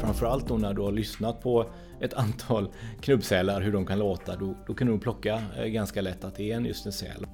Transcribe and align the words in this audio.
Framförallt 0.00 0.48
då 0.48 0.56
när 0.56 0.74
du 0.74 0.82
har 0.82 0.92
lyssnat 0.92 1.42
på 1.42 1.66
ett 2.00 2.14
antal 2.14 2.68
knubbsälar, 3.00 3.60
hur 3.60 3.72
de 3.72 3.86
kan 3.86 3.98
låta, 3.98 4.36
då, 4.36 4.54
då 4.66 4.74
kan 4.74 4.86
du 4.86 4.98
plocka 4.98 5.42
eh, 5.56 5.64
ganska 5.64 6.00
lätt 6.00 6.24
att 6.24 6.36
det 6.36 6.52
är 6.52 6.60
just 6.60 6.86
en 6.86 6.92
säl. 6.92 7.26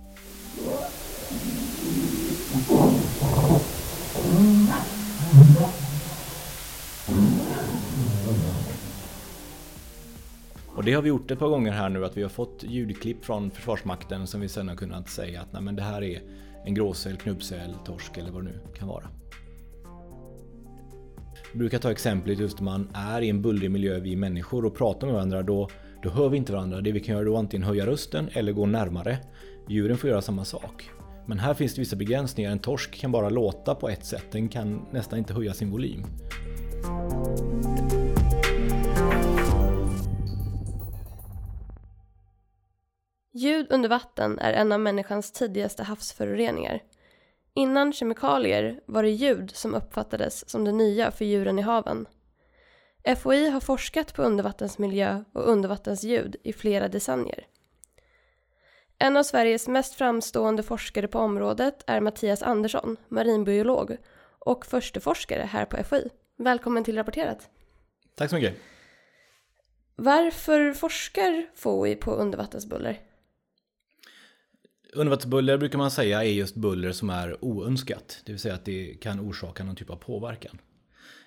Och 10.75 10.85
det 10.85 10.93
har 10.93 11.03
vi 11.03 11.09
gjort 11.09 11.31
ett 11.31 11.39
par 11.39 11.49
gånger 11.49 11.73
här 11.73 11.89
nu 11.89 12.05
att 12.05 12.17
vi 12.17 12.23
har 12.23 12.29
fått 12.29 12.65
ljudklipp 12.69 13.25
från 13.25 13.51
Försvarsmakten 13.51 14.27
som 14.27 14.41
vi 14.41 14.49
sedan 14.49 14.69
har 14.69 14.77
kunnat 14.77 15.09
säga 15.09 15.41
att 15.41 15.53
nej, 15.53 15.63
men 15.63 15.77
det 15.77 15.83
här 15.83 16.03
är 16.03 16.23
en 16.65 16.75
gråsäl, 16.75 17.17
knubbsäl, 17.17 17.75
torsk 17.85 18.19
eller 18.19 18.31
vad 18.31 18.45
det 18.45 18.51
nu 18.51 18.61
kan 18.79 18.89
vara. 18.89 19.05
Jag 21.53 21.59
brukar 21.59 21.79
ta 21.79 21.91
exemplet 21.91 22.39
just 22.39 22.59
när 22.59 22.65
man 22.65 22.89
är 22.95 23.23
i 23.23 23.31
en 23.31 23.43
bullrig 23.43 23.71
miljö, 23.71 24.01
vi 24.01 24.17
människor, 24.17 24.65
och 24.65 24.77
pratar 24.77 25.07
med 25.07 25.15
varandra. 25.15 25.43
Då, 25.43 25.69
då 26.03 26.11
hör 26.11 26.29
vi 26.29 26.37
inte 26.37 26.53
varandra. 26.53 26.81
Det 26.81 26.93
vi 26.93 27.01
kan 27.01 27.15
göra 27.15 27.25
då 27.25 27.35
är 27.35 27.39
antingen 27.39 27.67
höja 27.67 27.87
rösten 27.87 28.29
eller 28.33 28.53
gå 28.53 28.67
närmare. 28.67 29.19
Djuren 29.69 29.97
får 29.97 30.11
göra 30.11 30.23
samma 30.23 30.45
sak. 30.45 30.91
Men 31.27 31.39
här 31.39 31.55
finns 31.55 31.75
det 31.75 31.81
vissa 31.81 31.97
begränsningar. 31.97 32.51
En 32.51 32.59
torsk 32.59 32.95
kan 32.95 33.13
bara 33.13 33.29
låta 33.29 33.75
på 33.75 33.89
ett 33.89 34.05
sätt. 34.05 34.27
Den 34.31 34.49
kan 34.49 34.87
nästan 34.93 35.19
inte 35.19 35.35
höja 35.35 35.55
sin 35.55 35.71
volym. 35.71 36.05
Ljud 43.37 43.67
under 43.71 43.89
vatten 43.89 44.39
är 44.39 44.53
en 44.53 44.73
av 44.73 44.81
människans 44.81 45.33
tidigaste 45.33 45.83
havsföroreningar. 45.83 46.83
Innan 47.55 47.93
kemikalier 47.93 48.81
var 48.87 49.03
det 49.03 49.11
ljud 49.11 49.51
som 49.51 49.75
uppfattades 49.75 50.51
som 50.51 50.65
det 50.65 50.73
nya 50.73 51.11
för 51.11 51.25
djuren 51.25 51.59
i 51.59 51.63
haven. 51.63 52.07
FOI 53.17 53.49
har 53.49 53.61
forskat 53.61 54.15
på 54.15 54.23
undervattensmiljö 54.23 55.25
och 55.33 55.49
undervattensljud 55.49 56.37
i 56.43 56.53
flera 56.53 56.89
decennier. 56.89 57.47
En 58.99 59.17
av 59.17 59.23
Sveriges 59.23 59.69
mest 59.69 59.95
framstående 59.95 60.63
forskare 60.63 61.09
på 61.09 61.19
området 61.19 61.85
är 61.87 62.01
Mattias 62.01 62.43
Andersson, 62.43 62.97
marinbiolog 63.09 63.97
och 64.39 64.67
försteforskare 64.67 65.43
här 65.43 65.65
på 65.65 65.85
FOI. 65.85 66.11
Välkommen 66.37 66.85
till 66.85 66.97
Rapporterat. 66.97 67.51
Tack 68.15 68.31
så 68.31 68.37
mycket. 68.37 68.55
Varför 69.97 70.73
forskar 70.73 71.47
FOI 71.55 71.97
på 71.97 72.11
undervattensbuller? 72.11 73.01
Undervattensbuller 74.95 75.59
brukar 75.59 75.79
man 75.79 75.91
säga 75.91 76.25
är 76.25 76.29
just 76.29 76.55
buller 76.55 76.93
som 76.93 77.11
är 77.11 77.45
oönskat. 77.45 78.23
Det 78.25 78.33
vill 78.33 78.41
säga 78.41 78.55
att 78.55 78.65
det 78.65 78.95
kan 79.01 79.21
orsaka 79.21 79.65
någon 79.65 79.77
typ 79.77 79.91
av 79.91 79.97
påverkan. 79.97 80.59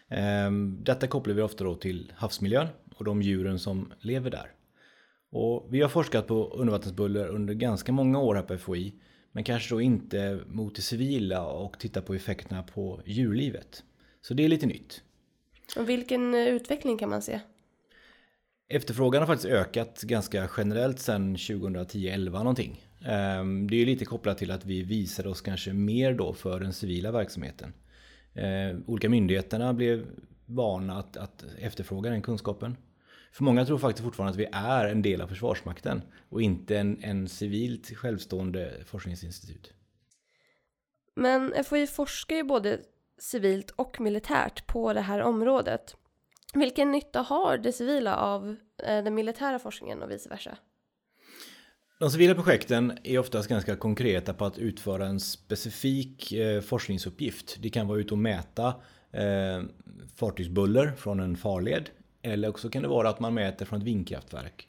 Ehm, 0.10 0.84
detta 0.84 1.08
kopplar 1.08 1.34
vi 1.34 1.42
ofta 1.42 1.64
då 1.64 1.76
till 1.76 2.14
havsmiljön 2.16 2.68
och 2.96 3.06
de 3.06 3.22
djuren 3.22 3.60
som 3.60 3.94
lever 4.00 4.32
där. 4.32 4.52
Och 5.32 5.68
vi 5.70 5.82
har 5.82 5.90
forskat 5.90 6.28
på 6.28 6.50
undervattensbuller 6.50 7.28
under 7.28 7.54
ganska 7.54 7.92
många 7.92 8.20
år 8.20 8.36
här 8.36 8.42
på 8.42 8.58
FOI. 8.58 8.94
Men 9.32 9.44
kanske 9.44 9.76
då 9.76 9.82
inte 9.82 10.40
mot 10.48 10.76
det 10.76 10.82
civila 10.82 11.46
och 11.46 11.80
titta 11.80 12.02
på 12.02 12.14
effekterna 12.14 12.64
på 12.64 13.02
djurlivet. 13.06 13.84
Så 14.22 14.34
det 14.34 14.46
är 14.46 14.50
lite 14.50 14.66
nytt. 14.66 15.02
Och 15.78 15.90
vilken 15.90 16.34
eh, 16.34 16.48
utveckling 16.48 16.98
kan 16.98 17.10
man 17.10 17.22
se? 17.22 17.40
Efterfrågan 18.70 19.22
har 19.22 19.28
faktiskt 19.28 19.54
ökat 19.54 20.02
ganska 20.02 20.50
generellt 20.58 21.00
sedan 21.00 21.36
2010-11 21.36 22.30
någonting. 22.32 22.87
Ehm, 23.06 23.68
det 23.70 23.76
är 23.76 23.80
ju 23.80 23.86
lite 23.86 24.06
kopplat 24.06 24.38
till 24.38 24.52
att 24.52 24.66
vi 24.66 24.84
visar 24.84 25.28
oss 25.28 25.42
kanske 25.42 25.74
mer 25.74 26.14
då 26.14 26.34
för 26.34 26.60
den 26.60 26.74
civila 26.74 27.12
verksamheten. 27.12 27.74
Ehm, 28.34 28.84
olika 28.88 29.10
myndigheterna 29.10 29.74
blev 29.74 30.06
vana 30.46 31.00
att, 31.00 31.18
att 31.18 31.46
efterfråga 31.60 32.10
den 32.10 32.22
kunskapen. 32.22 32.78
För 33.32 33.44
många 33.44 33.66
tror 33.66 33.78
faktiskt 33.78 34.06
fortfarande 34.06 34.32
att 34.32 34.40
vi 34.40 34.50
är 34.52 34.88
en 34.88 35.02
del 35.02 35.22
av 35.22 35.28
Försvarsmakten 35.28 36.02
och 36.30 36.42
inte 36.42 36.78
en, 36.78 37.04
en 37.04 37.28
civilt 37.28 37.98
självstående 37.98 38.74
forskningsinstitut. 38.86 39.74
Men 41.16 41.64
FOI 41.64 41.88
forskar 41.88 42.36
ju 42.36 42.44
både 42.44 42.80
civilt 43.18 43.72
och 43.72 44.02
militärt 44.02 44.68
på 44.68 44.94
det 44.94 45.02
här 45.02 45.22
området. 45.22 45.96
Vilken 46.54 46.92
nytta 46.92 47.22
har 47.22 47.58
det 47.58 47.74
civila 47.74 48.16
av 48.16 48.56
eh, 48.84 49.04
den 49.04 49.16
militära 49.16 49.60
forskningen 49.60 50.04
och 50.04 50.12
vice 50.12 50.30
versa? 50.30 50.58
De 52.00 52.12
civila 52.12 52.36
projekten 52.36 52.98
är 53.04 53.20
oftast 53.20 53.50
ganska 53.50 53.76
konkreta 53.76 54.34
på 54.34 54.46
att 54.46 54.58
utföra 54.58 55.06
en 55.06 55.20
specifik 55.20 56.32
eh, 56.32 56.62
forskningsuppgift. 56.62 57.58
Det 57.60 57.70
kan 57.70 57.88
vara 57.88 58.00
ut 58.00 58.12
och 58.12 58.18
mäta 58.18 58.68
eh, 59.12 59.64
fartygsbuller 60.16 60.94
från 60.98 61.20
en 61.20 61.38
farled. 61.38 61.90
Eller 62.22 62.50
också 62.50 62.70
kan 62.70 62.82
det 62.82 62.88
vara 62.88 63.10
att 63.10 63.20
man 63.20 63.34
mäter 63.34 63.66
från 63.66 63.80
ett 63.80 63.86
vindkraftverk. 63.86 64.68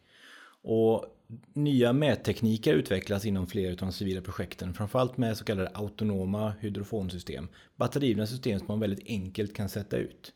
Och 0.62 1.04
nya 1.52 1.92
mättekniker 1.92 2.74
utvecklas 2.74 3.24
inom 3.24 3.46
flera 3.46 3.70
av 3.70 3.76
de 3.76 3.92
civila 3.92 4.20
projekten. 4.20 4.74
Framförallt 4.74 5.16
med 5.16 5.36
så 5.36 5.44
kallade 5.44 5.70
autonoma 5.74 6.52
hydrofonsystem. 6.60 7.48
Batteridrivna 7.76 8.26
system 8.26 8.58
som 8.58 8.66
man 8.68 8.80
väldigt 8.80 9.06
enkelt 9.06 9.54
kan 9.54 9.68
sätta 9.68 9.96
ut. 9.96 10.32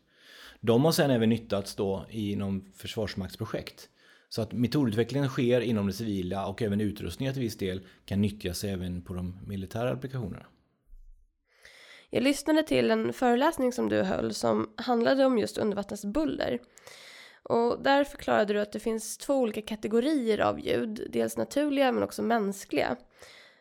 De 0.59 0.85
har 0.85 0.91
sedan 0.91 1.11
även 1.11 1.29
nyttats 1.29 1.75
då 1.75 2.05
inom 2.09 2.65
försvarsmaktsprojekt. 2.75 3.89
Så 4.33 4.41
att 4.41 4.53
metodutvecklingen 4.53 5.29
sker 5.29 5.61
inom 5.61 5.87
det 5.87 5.93
civila 5.93 6.47
och 6.47 6.61
även 6.61 6.81
utrustningar 6.81 7.33
till 7.33 7.41
viss 7.41 7.57
del 7.57 7.81
kan 8.05 8.21
nyttjas 8.21 8.63
även 8.63 9.01
på 9.01 9.13
de 9.13 9.39
militära 9.47 9.91
applikationerna. 9.91 10.45
Jag 12.09 12.23
lyssnade 12.23 12.63
till 12.63 12.91
en 12.91 13.13
föreläsning 13.13 13.71
som 13.71 13.89
du 13.89 14.01
höll 14.01 14.33
som 14.33 14.69
handlade 14.75 15.25
om 15.25 15.37
just 15.37 15.57
undervattensbuller. 15.57 16.59
Och 17.43 17.83
där 17.83 18.03
förklarade 18.03 18.53
du 18.53 18.59
att 18.59 18.71
det 18.71 18.79
finns 18.79 19.17
två 19.17 19.35
olika 19.35 19.61
kategorier 19.61 20.39
av 20.39 20.59
ljud, 20.59 21.07
dels 21.09 21.37
naturliga 21.37 21.91
men 21.91 22.03
också 22.03 22.21
mänskliga. 22.21 22.97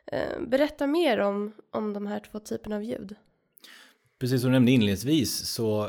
Eh, 0.06 0.40
berätta 0.46 0.86
mer 0.86 1.18
om, 1.18 1.52
om 1.70 1.92
de 1.92 2.06
här 2.06 2.20
två 2.20 2.38
typerna 2.38 2.76
av 2.76 2.82
ljud. 2.82 3.14
Precis 4.18 4.40
som 4.40 4.50
du 4.50 4.52
nämnde 4.52 4.72
inledningsvis 4.72 5.46
så 5.46 5.82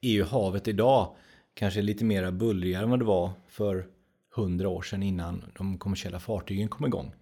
är 0.00 0.10
ju 0.10 0.24
havet 0.24 0.68
idag 0.68 1.16
kanske 1.54 1.82
lite 1.82 2.04
mer 2.04 2.30
bullrigare 2.30 2.82
än 2.82 2.90
vad 2.90 2.98
det 2.98 3.04
var 3.04 3.30
för 3.48 3.86
hundra 4.34 4.68
år 4.68 4.82
sedan 4.82 5.02
innan 5.02 5.44
de 5.58 5.78
kommersiella 5.78 6.20
fartygen 6.20 6.68
kom 6.68 6.86
igång. 6.86 7.14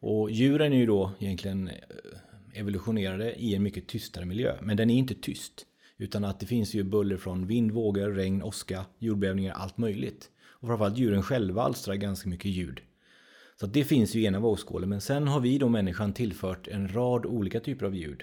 Och 0.00 0.30
djuren 0.30 0.72
är 0.72 0.76
ju 0.76 0.86
då 0.86 1.12
egentligen 1.18 1.68
eh, 1.68 1.74
evolutionerade 2.54 3.34
i 3.34 3.54
en 3.54 3.62
mycket 3.62 3.88
tystare 3.88 4.24
miljö. 4.24 4.54
Men 4.62 4.76
den 4.76 4.90
är 4.90 4.94
inte 4.94 5.14
tyst. 5.14 5.66
Utan 5.96 6.24
att 6.24 6.40
det 6.40 6.46
finns 6.46 6.74
ju 6.74 6.82
buller 6.82 7.16
från 7.16 7.46
vind, 7.46 7.72
vågor, 7.72 8.10
regn, 8.10 8.42
åska, 8.42 8.84
jordbävningar, 8.98 9.54
allt 9.54 9.78
möjligt. 9.78 10.30
Och 10.46 10.68
framförallt 10.68 10.98
djuren 10.98 11.22
själva 11.22 11.62
alstrar 11.62 11.94
ganska 11.94 12.28
mycket 12.28 12.50
ljud. 12.50 12.80
Så 13.60 13.66
det 13.66 13.84
finns 13.84 14.14
ju 14.14 14.20
i 14.20 14.24
ena 14.24 14.40
vågskålen. 14.40 14.88
Men 14.88 15.00
sen 15.00 15.28
har 15.28 15.40
vi 15.40 15.58
då 15.58 15.68
människan 15.68 16.12
tillfört 16.12 16.68
en 16.68 16.94
rad 16.94 17.26
olika 17.26 17.60
typer 17.60 17.86
av 17.86 17.94
ljud. 17.94 18.22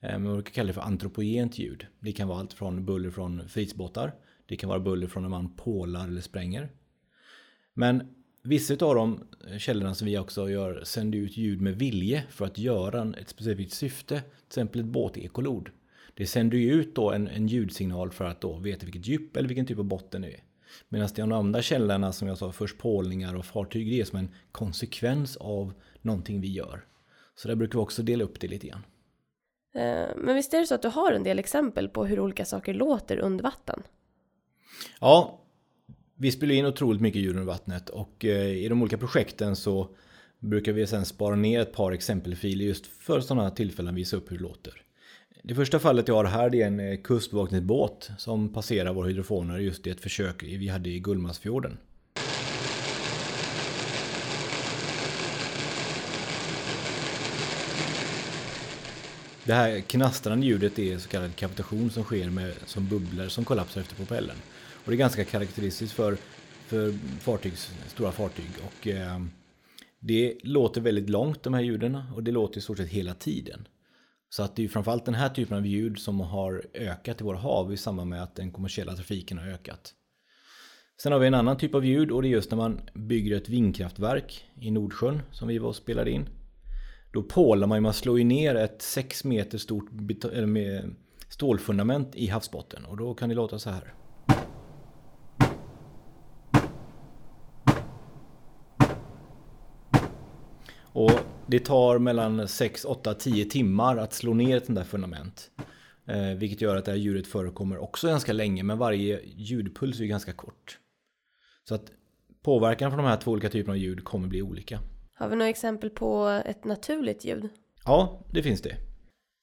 Eh, 0.00 0.18
man 0.18 0.32
brukar 0.32 0.52
kalla 0.52 0.66
det 0.66 0.72
för 0.72 0.80
antropogent 0.80 1.58
ljud. 1.58 1.86
Det 2.00 2.12
kan 2.12 2.28
vara 2.28 2.38
allt 2.38 2.52
från 2.52 2.84
buller 2.84 3.10
från 3.10 3.48
fritidsbåtar. 3.48 4.14
Det 4.46 4.56
kan 4.56 4.68
vara 4.68 4.80
buller 4.80 5.06
från 5.06 5.22
när 5.22 5.30
man 5.30 5.56
pålar 5.56 6.08
eller 6.08 6.20
spränger. 6.20 6.70
Men 7.74 8.14
vissa 8.42 8.86
av 8.86 8.94
de 8.94 9.24
källorna 9.58 9.94
som 9.94 10.06
vi 10.06 10.18
också 10.18 10.50
gör 10.50 10.84
sänder 10.84 11.18
ut 11.18 11.36
ljud 11.36 11.60
med 11.60 11.78
vilje 11.78 12.24
för 12.30 12.44
att 12.44 12.58
göra 12.58 13.14
ett 13.20 13.28
specifikt 13.28 13.72
syfte. 13.72 14.20
Till 14.20 14.46
exempel 14.46 14.80
ett 14.80 14.86
båtekolod. 14.86 15.70
Det 16.14 16.26
sänder 16.26 16.58
ju 16.58 16.72
ut 16.72 16.94
då 16.94 17.12
en, 17.12 17.28
en 17.28 17.46
ljudsignal 17.46 18.10
för 18.10 18.24
att 18.24 18.40
då 18.40 18.56
veta 18.58 18.86
vilket 18.86 19.06
djup 19.06 19.36
eller 19.36 19.48
vilken 19.48 19.66
typ 19.66 19.78
av 19.78 19.84
botten 19.84 20.22
det 20.22 20.28
är. 20.28 20.40
Medan 20.88 21.08
de 21.14 21.32
andra 21.32 21.62
källorna 21.62 22.12
som 22.12 22.28
jag 22.28 22.38
sa, 22.38 22.52
först 22.52 22.78
pålningar 22.78 23.36
och 23.36 23.44
fartyg, 23.44 23.90
det 23.90 24.00
är 24.00 24.04
som 24.04 24.18
en 24.18 24.34
konsekvens 24.52 25.36
av 25.36 25.72
någonting 26.02 26.40
vi 26.40 26.52
gör. 26.52 26.84
Så 27.34 27.48
där 27.48 27.54
brukar 27.54 27.78
vi 27.78 27.82
också 27.82 28.02
dela 28.02 28.24
upp 28.24 28.40
det 28.40 28.48
lite 28.48 28.66
grann. 28.66 28.84
Eh, 29.74 30.16
men 30.16 30.34
visst 30.34 30.54
är 30.54 30.60
det 30.60 30.66
så 30.66 30.74
att 30.74 30.82
du 30.82 30.88
har 30.88 31.12
en 31.12 31.22
del 31.22 31.38
exempel 31.38 31.88
på 31.88 32.04
hur 32.04 32.20
olika 32.20 32.44
saker 32.44 32.74
låter 32.74 33.18
under 33.18 33.44
vatten? 33.44 33.82
Ja, 35.00 35.39
vi 36.22 36.32
spelar 36.32 36.54
in 36.54 36.66
otroligt 36.66 37.00
mycket 37.00 37.22
ljud 37.22 37.30
under 37.30 37.44
vattnet 37.44 37.88
och 37.88 38.24
eh, 38.24 38.46
i 38.46 38.68
de 38.68 38.82
olika 38.82 38.98
projekten 38.98 39.56
så 39.56 39.88
brukar 40.38 40.72
vi 40.72 40.86
sen 40.86 41.04
spara 41.04 41.36
ner 41.36 41.60
ett 41.60 41.72
par 41.72 41.92
exempelfiler 41.92 42.64
just 42.64 42.86
för 42.86 43.20
sådana 43.20 43.50
tillfällen 43.50 43.94
visa 43.94 44.16
upp 44.16 44.30
hur 44.30 44.36
det 44.36 44.42
låter. 44.42 44.82
Det 45.42 45.54
första 45.54 45.78
fallet 45.78 46.08
jag 46.08 46.14
har 46.14 46.24
här 46.24 46.50
det 46.50 46.62
är 46.62 46.66
en 46.66 46.80
eh, 46.80 47.00
kustbevakningsbåt 47.00 48.10
som 48.18 48.52
passerar 48.52 48.92
våra 48.92 49.06
hydrofoner 49.06 49.58
just 49.58 49.86
i 49.86 49.90
ett 49.90 50.00
försök 50.00 50.42
vi 50.42 50.68
hade 50.68 50.88
i 50.88 51.00
Gullmarsfjorden. 51.00 51.78
Det 59.44 59.54
här 59.54 59.80
knastrande 59.80 60.46
ljudet 60.46 60.78
är 60.78 60.98
så 60.98 61.08
kallad 61.08 61.36
kavitation 61.36 61.90
som 61.90 62.04
sker 62.04 62.30
med, 62.30 62.54
som 62.66 62.88
bubblor 62.88 63.28
som 63.28 63.44
kollapsar 63.44 63.80
efter 63.80 63.96
propellern. 63.96 64.36
Och 64.90 64.96
det 64.96 64.96
är 64.96 65.04
ganska 65.04 65.24
karaktäristiskt 65.24 65.92
för, 65.92 66.16
för 66.66 66.92
fartygs, 67.20 67.72
stora 67.86 68.12
fartyg. 68.12 68.50
Och, 68.66 68.86
eh, 68.86 69.20
Det 70.00 70.38
låter 70.42 70.80
väldigt 70.80 71.10
långt 71.10 71.42
de 71.42 71.54
här 71.54 71.62
ljuden 71.62 72.02
och 72.14 72.22
det 72.22 72.30
låter 72.30 72.58
i 72.58 72.60
stort 72.60 72.78
sett 72.78 72.88
hela 72.88 73.14
tiden. 73.14 73.68
Så 74.28 74.42
att 74.42 74.56
det 74.56 74.64
är 74.64 74.68
framförallt 74.68 75.04
den 75.04 75.14
här 75.14 75.28
typen 75.28 75.56
av 75.56 75.66
ljud 75.66 75.98
som 75.98 76.20
har 76.20 76.64
ökat 76.74 77.20
i 77.20 77.24
våra 77.24 77.36
hav 77.36 77.72
i 77.72 77.76
samband 77.76 78.10
med 78.10 78.22
att 78.22 78.36
den 78.36 78.52
kommersiella 78.52 78.96
trafiken 78.96 79.38
har 79.38 79.48
ökat. 79.48 79.94
Sen 81.02 81.12
har 81.12 81.18
vi 81.18 81.26
en 81.26 81.34
annan 81.34 81.56
typ 81.56 81.74
av 81.74 81.84
ljud 81.84 82.10
och 82.10 82.22
det 82.22 82.28
är 82.28 82.30
just 82.30 82.50
när 82.50 82.58
man 82.58 82.80
bygger 82.94 83.36
ett 83.36 83.48
vindkraftverk 83.48 84.44
i 84.60 84.70
Nordsjön 84.70 85.22
som 85.32 85.48
vi 85.48 85.58
var 85.58 85.68
och 85.68 85.76
spelade 85.76 86.10
in. 86.10 86.28
Då 87.12 87.22
pålar 87.22 87.66
man 87.66 87.78
ju, 87.78 87.82
man 87.82 87.94
slår 87.94 88.18
ju 88.18 88.24
ner 88.24 88.54
ett 88.54 88.82
6 88.82 89.24
meter 89.24 89.58
stort 89.58 89.88
stålfundament 91.28 92.14
i 92.14 92.26
havsbotten 92.26 92.84
och 92.84 92.96
då 92.96 93.14
kan 93.14 93.28
det 93.28 93.34
låta 93.34 93.58
så 93.58 93.70
här. 93.70 93.94
Och 100.92 101.10
det 101.50 101.58
tar 101.58 101.98
mellan 101.98 102.48
6, 102.48 102.84
8, 102.84 103.14
10 103.14 103.44
timmar 103.44 103.96
att 103.96 104.12
slå 104.12 104.34
ner 104.34 104.56
ett 104.56 104.66
sånt 104.66 104.78
där 104.78 104.84
fundament. 104.84 105.50
Eh, 106.06 106.34
vilket 106.36 106.60
gör 106.60 106.76
att 106.76 106.84
det 106.84 106.90
här 106.90 106.98
ljudet 106.98 107.26
förekommer 107.26 107.78
också 107.78 108.06
ganska 108.06 108.32
länge, 108.32 108.62
men 108.62 108.78
varje 108.78 109.20
ljudpuls 109.36 110.00
är 110.00 110.04
ganska 110.04 110.32
kort. 110.32 110.78
Så 111.68 111.74
att 111.74 111.92
påverkan 112.42 112.90
från 112.90 113.04
de 113.04 113.08
här 113.08 113.16
två 113.16 113.30
olika 113.30 113.48
typerna 113.48 113.72
av 113.72 113.78
ljud 113.78 114.04
kommer 114.04 114.28
bli 114.28 114.42
olika. 114.42 114.80
Har 115.14 115.28
vi 115.28 115.36
några 115.36 115.48
exempel 115.48 115.90
på 115.90 116.42
ett 116.46 116.64
naturligt 116.64 117.24
ljud? 117.24 117.48
Ja, 117.84 118.20
det 118.30 118.42
finns 118.42 118.62
det. 118.62 118.76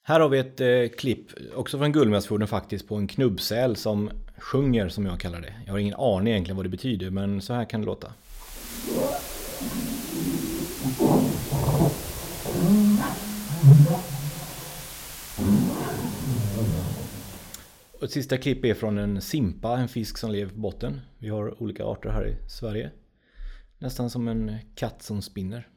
Här 0.02 0.20
har 0.20 0.28
vi 0.28 0.38
ett 0.38 0.60
eh, 0.60 0.98
klipp, 0.98 1.26
också 1.54 1.78
från 1.78 1.92
Gullmarsfjorden 1.92 2.48
faktiskt, 2.48 2.88
på 2.88 2.94
en 2.94 3.08
knubbsäl 3.08 3.76
som 3.76 4.10
sjunger 4.38 4.88
som 4.88 5.06
jag 5.06 5.20
kallar 5.20 5.40
det. 5.40 5.54
Jag 5.66 5.72
har 5.72 5.78
ingen 5.78 5.94
aning 5.94 6.32
egentligen 6.32 6.56
vad 6.56 6.64
det 6.64 6.70
betyder, 6.70 7.10
men 7.10 7.40
så 7.40 7.52
här 7.52 7.64
kan 7.64 7.80
det 7.80 7.86
låta. 7.86 8.12
Och 17.92 18.04
ett 18.04 18.10
sista 18.10 18.36
klipp 18.36 18.64
är 18.64 18.74
från 18.74 18.98
en 18.98 19.20
simpa, 19.20 19.78
en 19.78 19.88
fisk 19.88 20.18
som 20.18 20.30
lever 20.30 20.52
på 20.52 20.58
botten. 20.58 21.00
Vi 21.18 21.28
har 21.28 21.62
olika 21.62 21.84
arter 21.84 22.10
här 22.10 22.26
i 22.26 22.36
Sverige. 22.48 22.90
Nästan 23.78 24.10
som 24.10 24.28
en 24.28 24.56
katt 24.74 25.02
som 25.02 25.22
spinner. 25.22 25.68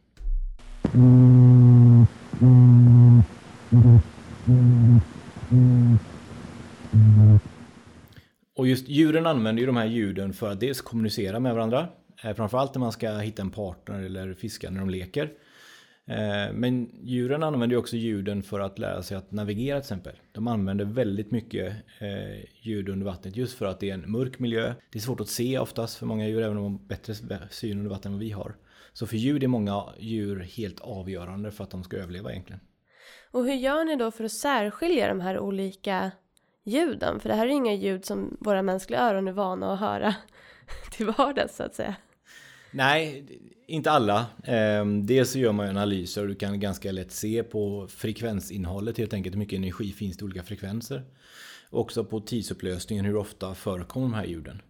Och 8.56 8.68
just 8.68 8.90
djuren 8.90 9.26
använder 9.26 9.60
ju 9.62 9.66
de 9.66 9.78
här 9.78 9.86
ljuden 9.86 10.34
för 10.34 10.52
att 10.52 10.60
dels 10.60 10.82
kommunicera 10.82 11.40
med 11.40 11.54
varandra. 11.54 11.88
Eh, 12.24 12.34
framförallt 12.34 12.76
när 12.76 12.80
man 12.80 12.92
ska 12.92 13.12
hitta 13.12 13.42
en 13.42 13.52
partner 13.52 14.04
eller 14.04 14.34
fiska 14.34 14.70
när 14.70 14.80
de 14.80 14.90
leker. 14.90 15.34
Eh, 16.06 16.54
men 16.54 16.90
djuren 17.04 17.44
använder 17.44 17.76
ju 17.76 17.78
också 17.78 17.96
ljuden 17.96 18.44
för 18.44 18.60
att 18.60 18.80
lära 18.80 19.04
sig 19.04 19.18
att 19.18 19.32
navigera 19.32 19.80
till 19.80 19.84
exempel. 19.84 20.16
De 20.32 20.48
använder 20.48 20.86
väldigt 20.86 21.32
mycket 21.32 21.74
eh, 22.00 22.46
ljud 22.62 22.90
under 22.90 23.06
vattnet 23.06 23.36
just 23.36 23.58
för 23.58 23.66
att 23.66 23.80
det 23.80 23.90
är 23.90 23.94
en 23.94 24.12
mörk 24.12 24.40
miljö. 24.40 24.74
Det 24.92 25.00
är 25.00 25.02
svårt 25.02 25.20
att 25.20 25.28
se 25.28 25.60
oftast 25.60 25.98
för 25.98 26.06
många 26.06 26.28
djur 26.28 26.42
även 26.42 26.58
om 26.58 26.64
de 26.64 26.74
har 26.74 26.88
bättre 26.88 27.14
syn 27.50 27.78
under 27.78 27.90
vattnet 27.90 28.06
än 28.06 28.12
vad 28.12 28.20
vi 28.20 28.32
har. 28.32 28.56
Så 28.94 29.08
för 29.08 29.18
ljud 29.18 29.44
är 29.44 29.48
många 29.48 29.84
djur 30.00 30.40
helt 30.40 30.80
avgörande 30.80 31.52
för 31.52 31.64
att 31.64 31.70
de 31.70 31.84
ska 31.84 31.98
överleva 31.98 32.32
egentligen. 32.32 32.62
Och 33.32 33.46
hur 33.46 33.54
gör 33.54 33.84
ni 33.84 33.96
då 33.96 34.12
för 34.12 34.24
att 34.24 34.32
särskilja 34.32 35.08
de 35.08 35.22
här 35.22 35.40
olika 35.40 36.12
ljuden? 36.64 37.20
För 37.20 37.30
det 37.30 37.36
här 37.36 37.46
är 37.46 37.50
inga 37.50 37.74
ljud 37.74 38.06
som 38.06 38.38
våra 38.40 38.62
mänskliga 38.62 39.00
öron 39.00 39.28
är 39.28 39.32
vana 39.32 39.74
att 39.74 39.80
höra 39.80 40.16
till 40.92 41.06
vardags 41.06 41.56
så 41.56 41.64
att 41.64 41.76
säga. 41.76 41.96
Nej, 42.72 43.26
inte 43.68 43.92
alla. 43.92 44.26
Ehm, 44.44 45.06
dels 45.06 45.32
så 45.32 45.40
gör 45.40 45.52
man 45.52 45.66
ju 45.66 45.70
analyser 45.70 46.22
och 46.22 46.28
du 46.28 46.36
kan 46.36 46.60
ganska 46.60 46.92
lätt 46.92 47.12
se 47.12 47.44
på 47.44 47.88
frekvensinnehållet 47.88 48.98
helt 48.98 49.14
enkelt. 49.14 49.36
Hur 49.36 49.40
mycket 49.40 49.58
energi 49.58 49.92
finns 49.92 50.18
det 50.18 50.24
i 50.24 50.26
olika 50.26 50.44
frekvenser. 50.44 51.04
Också 51.70 52.04
på 52.04 52.20
tidsupplösningen, 52.20 53.06
hur 53.06 53.16
ofta 53.16 53.56
förekommer 53.56 54.06
de 54.06 54.14
här 54.14 54.26
ljuden. 54.26 54.62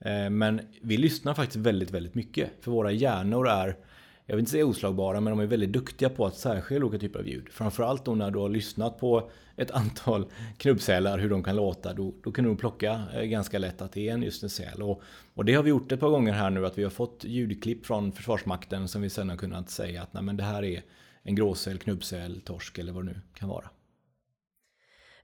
Ehm, 0.00 0.38
men 0.38 0.60
vi 0.82 0.96
lyssnar 0.96 1.34
faktiskt 1.34 1.56
väldigt, 1.56 1.90
väldigt 1.90 2.14
mycket. 2.14 2.50
För 2.60 2.70
våra 2.70 2.92
hjärnor 2.92 3.48
är 3.48 3.76
jag 4.26 4.36
vill 4.36 4.40
inte 4.40 4.50
säga 4.50 4.66
oslagbara, 4.66 5.20
men 5.20 5.30
de 5.30 5.40
är 5.40 5.46
väldigt 5.46 5.72
duktiga 5.72 6.10
på 6.10 6.26
att 6.26 6.36
särskilja 6.36 6.84
olika 6.84 7.00
typer 7.00 7.18
av 7.18 7.28
ljud. 7.28 7.48
Framförallt 7.50 8.04
då 8.04 8.14
när 8.14 8.30
du 8.30 8.38
har 8.38 8.48
lyssnat 8.48 8.98
på 8.98 9.30
ett 9.56 9.70
antal 9.70 10.26
knubbsälar, 10.58 11.18
hur 11.18 11.30
de 11.30 11.42
kan 11.42 11.56
låta, 11.56 11.92
då, 11.92 12.14
då 12.22 12.32
kan 12.32 12.44
du 12.44 12.56
plocka 12.56 13.02
eh, 13.14 13.22
ganska 13.22 13.58
lätt 13.58 13.82
att 13.82 13.92
det 13.92 14.08
är 14.08 14.18
just 14.18 14.42
en 14.42 14.50
säl. 14.50 14.82
Och, 14.82 15.02
och, 15.34 15.44
det 15.44 15.54
har 15.54 15.62
vi 15.62 15.70
gjort 15.70 15.92
ett 15.92 16.00
par 16.00 16.10
gånger 16.10 16.32
här 16.32 16.50
nu, 16.50 16.66
att 16.66 16.78
vi 16.78 16.82
har 16.82 16.90
fått 16.90 17.24
ljudklipp 17.24 17.86
från 17.86 18.12
Försvarsmakten 18.12 18.88
som 18.88 19.02
vi 19.02 19.10
sedan 19.10 19.28
har 19.28 19.36
kunnat 19.36 19.70
säga 19.70 20.02
att 20.02 20.12
nej, 20.12 20.22
men 20.22 20.36
det 20.36 20.44
här 20.44 20.64
är 20.64 20.82
en 21.22 21.34
gråsäl, 21.34 21.78
knubbsäl, 21.78 22.40
torsk 22.40 22.78
eller 22.78 22.92
vad 22.92 23.06
det 23.06 23.12
nu 23.12 23.20
kan 23.34 23.48
vara. 23.48 23.70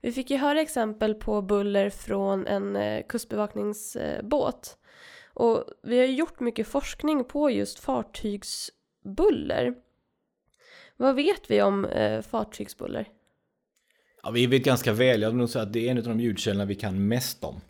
Vi 0.00 0.12
fick 0.12 0.30
ju 0.30 0.36
höra 0.36 0.60
exempel 0.60 1.14
på 1.14 1.42
buller 1.42 1.90
från 1.90 2.46
en 2.46 2.76
eh, 2.76 3.02
kustbevakningsbåt. 3.08 4.76
Och 5.34 5.64
vi 5.82 5.98
har 5.98 6.06
gjort 6.06 6.40
mycket 6.40 6.66
forskning 6.66 7.24
på 7.24 7.50
just 7.50 7.78
fartygs 7.78 8.70
buller. 9.02 9.74
Vad 10.96 11.14
vet 11.14 11.50
vi 11.50 11.62
om 11.62 11.84
eh, 11.84 12.22
fartygsbuller? 12.22 13.08
Ja, 14.22 14.30
vi 14.30 14.46
vet 14.46 14.64
ganska 14.64 14.92
väl. 14.92 15.22
Jag 15.22 15.30
vill 15.30 15.38
nog 15.38 15.48
säga 15.48 15.62
att 15.62 15.72
det 15.72 15.86
är 15.86 15.90
en 15.90 15.98
av 15.98 16.04
de 16.04 16.20
ljudkällorna 16.20 16.64
vi 16.64 16.74
kan 16.74 17.08
mest 17.08 17.44
om. 17.44 17.60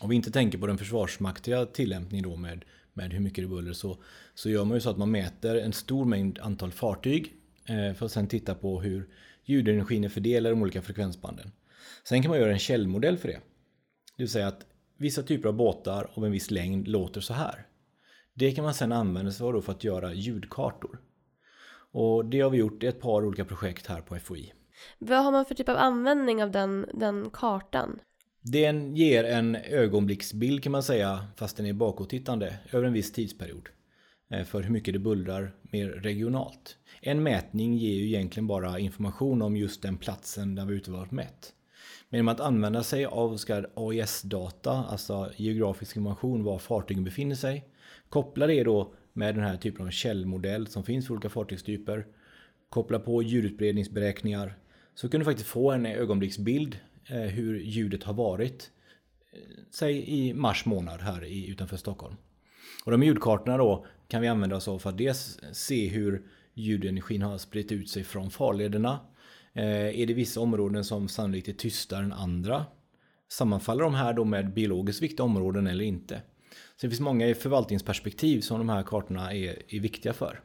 Om 0.00 0.08
vi 0.08 0.16
inte 0.16 0.30
tänker 0.30 0.58
på 0.58 0.66
den 0.66 0.78
försvarsmaktiga 0.78 1.66
tillämpningen 1.66 2.30
då 2.30 2.36
med, 2.36 2.64
med 2.92 3.12
hur 3.12 3.20
mycket 3.20 3.44
det 3.44 3.48
buller 3.48 3.72
så, 3.72 3.98
så 4.34 4.50
gör 4.50 4.64
man 4.64 4.76
ju 4.76 4.80
så 4.80 4.90
att 4.90 4.98
man 4.98 5.10
mäter 5.10 5.56
en 5.56 5.72
stor 5.72 6.04
mängd 6.04 6.38
antal 6.38 6.72
fartyg 6.72 7.32
eh, 7.68 7.94
för 7.94 8.06
att 8.06 8.12
sen 8.12 8.26
titta 8.26 8.54
på 8.54 8.80
hur 8.80 9.08
ljudenergin 9.44 10.04
är 10.04 10.08
fördelad 10.08 10.50
i 10.50 10.54
de 10.54 10.62
olika 10.62 10.82
frekvensbanden. 10.82 11.52
Sen 12.04 12.22
kan 12.22 12.30
man 12.30 12.38
göra 12.38 12.52
en 12.52 12.58
källmodell 12.58 13.18
för 13.18 13.28
det. 13.28 13.40
Det 14.16 14.22
vill 14.22 14.28
säga 14.28 14.48
att 14.48 14.66
vissa 14.96 15.22
typer 15.22 15.48
av 15.48 15.54
båtar 15.54 16.10
av 16.14 16.24
en 16.24 16.32
viss 16.32 16.50
längd 16.50 16.88
låter 16.88 17.20
så 17.20 17.34
här. 17.34 17.66
Det 18.34 18.52
kan 18.52 18.64
man 18.64 18.74
sedan 18.74 18.92
använda 18.92 19.32
sig 19.32 19.46
av 19.46 19.60
för 19.60 19.72
att 19.72 19.84
göra 19.84 20.14
ljudkartor. 20.14 21.00
Och 21.92 22.24
det 22.24 22.40
har 22.40 22.50
vi 22.50 22.58
gjort 22.58 22.82
i 22.82 22.86
ett 22.86 23.00
par 23.00 23.24
olika 23.24 23.44
projekt 23.44 23.86
här 23.86 24.00
på 24.00 24.18
FOI. 24.18 24.52
Vad 24.98 25.24
har 25.24 25.32
man 25.32 25.44
för 25.44 25.54
typ 25.54 25.68
av 25.68 25.76
användning 25.76 26.42
av 26.42 26.50
den, 26.50 26.86
den 26.94 27.30
kartan? 27.32 28.00
Den 28.40 28.96
ger 28.96 29.24
en 29.24 29.56
ögonblicksbild 29.56 30.62
kan 30.62 30.72
man 30.72 30.82
säga, 30.82 31.26
fast 31.36 31.56
den 31.56 31.66
är 31.66 31.72
bakåttittande, 31.72 32.56
över 32.72 32.86
en 32.86 32.92
viss 32.92 33.12
tidsperiod. 33.12 33.68
Eh, 34.30 34.44
för 34.44 34.62
hur 34.62 34.70
mycket 34.70 34.94
det 34.94 35.00
bullrar 35.00 35.54
mer 35.62 35.88
regionalt. 35.88 36.76
En 37.00 37.22
mätning 37.22 37.76
ger 37.76 37.94
ju 37.94 38.06
egentligen 38.06 38.46
bara 38.46 38.78
information 38.78 39.42
om 39.42 39.56
just 39.56 39.82
den 39.82 39.96
platsen 39.96 40.54
där 40.54 40.64
vi 40.64 40.74
ute 40.74 40.90
varit 40.90 41.10
mätt. 41.10 41.52
Men 42.08 42.18
genom 42.18 42.28
att 42.28 42.40
använda 42.40 42.82
sig 42.82 43.04
av 43.04 43.38
AIS-data, 43.74 44.84
alltså 44.90 45.30
geografisk 45.36 45.96
information 45.96 46.44
var 46.44 46.58
fartygen 46.58 47.04
befinner 47.04 47.36
sig, 47.36 47.64
Koppla 48.14 48.46
det 48.46 48.64
då 48.64 48.94
med 49.12 49.34
den 49.34 49.44
här 49.44 49.56
typen 49.56 49.86
av 49.86 49.90
källmodell 49.90 50.66
som 50.66 50.84
finns 50.84 51.06
för 51.06 51.14
olika 51.14 51.28
fartygstyper. 51.28 52.06
Koppla 52.68 52.98
på 52.98 53.22
ljudutbredningsberäkningar. 53.22 54.58
Så 54.94 55.08
kan 55.08 55.20
du 55.20 55.24
faktiskt 55.24 55.48
få 55.48 55.72
en 55.72 55.86
ögonblicksbild 55.86 56.78
eh, 57.06 57.16
hur 57.16 57.60
ljudet 57.60 58.02
har 58.02 58.14
varit. 58.14 58.70
Eh, 59.32 59.38
säg 59.70 60.08
i 60.08 60.34
mars 60.34 60.66
månad 60.66 61.00
här 61.00 61.50
utanför 61.50 61.76
Stockholm. 61.76 62.16
Och 62.84 62.92
de 62.92 63.02
ljudkartorna 63.02 63.56
då 63.56 63.86
kan 64.08 64.22
vi 64.22 64.28
använda 64.28 64.56
oss 64.56 64.68
av 64.68 64.78
för 64.78 64.90
att 64.90 64.98
dels 64.98 65.40
se 65.52 65.88
hur 65.88 66.22
ljudenergin 66.54 67.22
har 67.22 67.38
spritt 67.38 67.72
ut 67.72 67.88
sig 67.88 68.04
från 68.04 68.30
farlederna. 68.30 69.00
Eh, 69.52 70.00
är 70.00 70.06
det 70.06 70.14
vissa 70.14 70.40
områden 70.40 70.84
som 70.84 71.08
sannolikt 71.08 71.48
är 71.48 71.52
tystare 71.52 72.04
än 72.04 72.12
andra? 72.12 72.64
Sammanfaller 73.28 73.84
de 73.84 73.94
här 73.94 74.12
då 74.12 74.24
med 74.24 74.54
biologiskt 74.54 75.02
viktiga 75.02 75.24
områden 75.24 75.66
eller 75.66 75.84
inte? 75.84 76.22
Så 76.76 76.86
det 76.86 76.88
finns 76.88 77.00
många 77.00 77.26
i 77.26 77.34
förvaltningsperspektiv 77.34 78.40
som 78.40 78.58
de 78.58 78.68
här 78.68 78.82
kartorna 78.82 79.32
är, 79.32 79.74
är 79.74 79.80
viktiga 79.80 80.12
för. 80.12 80.40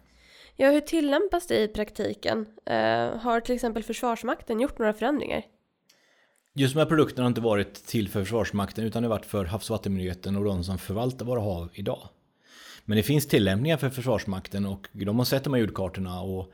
Ja, 0.56 0.72
hur 0.72 0.82
tillämpas 0.82 1.48
det 1.48 1.64
i 1.64 1.68
praktiken? 1.68 2.40
Uh, 2.40 2.76
har 3.18 3.40
till 3.40 3.56
exempel 3.56 3.84
Försvarsmakten 3.84 4.60
gjort 4.60 4.80
några 4.80 4.94
förändringar? 4.94 5.44
Just 6.54 6.74
de 6.74 6.80
här 6.80 6.86
produkterna 6.86 7.24
har 7.24 7.28
inte 7.28 7.42
varit 7.42 7.74
till 7.74 8.10
för 8.10 8.20
Försvarsmakten 8.24 8.86
utan 8.86 9.04
det 9.04 9.10
har 9.10 9.16
varit 9.16 9.26
för 9.26 9.46
Havs 9.46 9.70
och 9.70 9.74
vattenmyndigheten 9.74 10.36
och 10.36 10.44
de 10.44 10.64
som 10.64 10.78
förvaltar 10.78 11.26
våra 11.26 11.40
hav 11.40 11.70
idag. 11.74 12.10
Men 12.86 12.98
det 12.98 13.04
finns 13.04 13.28
tillämpningar 13.28 13.78
för 13.78 13.90
Försvarsmakten 13.90 14.66
och 14.66 14.88
de 14.92 15.18
har 15.18 15.26
sett 15.26 15.44
de 15.44 15.54
här 15.54 15.62
ljudkartorna 15.62 16.22
och 16.22 16.52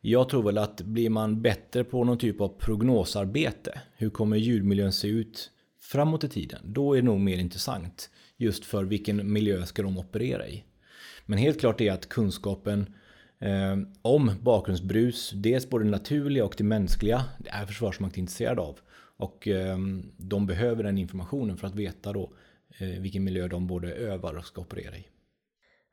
jag 0.00 0.28
tror 0.28 0.42
väl 0.42 0.58
att 0.58 0.80
blir 0.80 1.10
man 1.10 1.42
bättre 1.42 1.84
på 1.84 2.04
någon 2.04 2.18
typ 2.18 2.40
av 2.40 2.48
prognosarbete, 2.48 3.80
hur 3.96 4.10
kommer 4.10 4.36
ljudmiljön 4.36 4.92
se 4.92 5.08
ut 5.08 5.50
framåt 5.80 6.24
i 6.24 6.28
tiden, 6.28 6.60
då 6.64 6.92
är 6.92 6.96
det 6.96 7.06
nog 7.06 7.20
mer 7.20 7.38
intressant 7.38 8.10
just 8.38 8.64
för 8.64 8.84
vilken 8.84 9.32
miljö 9.32 9.66
ska 9.66 9.82
de 9.82 9.98
operera 9.98 10.48
i. 10.48 10.64
Men 11.26 11.38
helt 11.38 11.60
klart 11.60 11.80
är 11.80 11.92
att 11.92 12.08
kunskapen 12.08 12.94
eh, 13.38 13.76
om 14.02 14.32
bakgrundsbrus, 14.42 15.30
dels 15.34 15.70
både 15.70 15.84
det 15.84 15.90
naturliga 15.90 16.44
och 16.44 16.54
det 16.58 16.64
mänskliga, 16.64 17.24
det 17.38 17.50
är 17.50 17.66
Försvarsmakten 17.66 18.20
intresserad 18.20 18.58
av. 18.58 18.78
Och 19.16 19.48
eh, 19.48 19.78
de 20.16 20.46
behöver 20.46 20.84
den 20.84 20.98
informationen 20.98 21.56
för 21.56 21.66
att 21.66 21.74
veta 21.74 22.12
då 22.12 22.32
eh, 22.78 22.88
vilken 22.88 23.24
miljö 23.24 23.48
de 23.48 23.66
både 23.66 23.92
övar 23.92 24.36
och 24.36 24.44
ska 24.44 24.60
operera 24.60 24.96
i. 24.96 25.06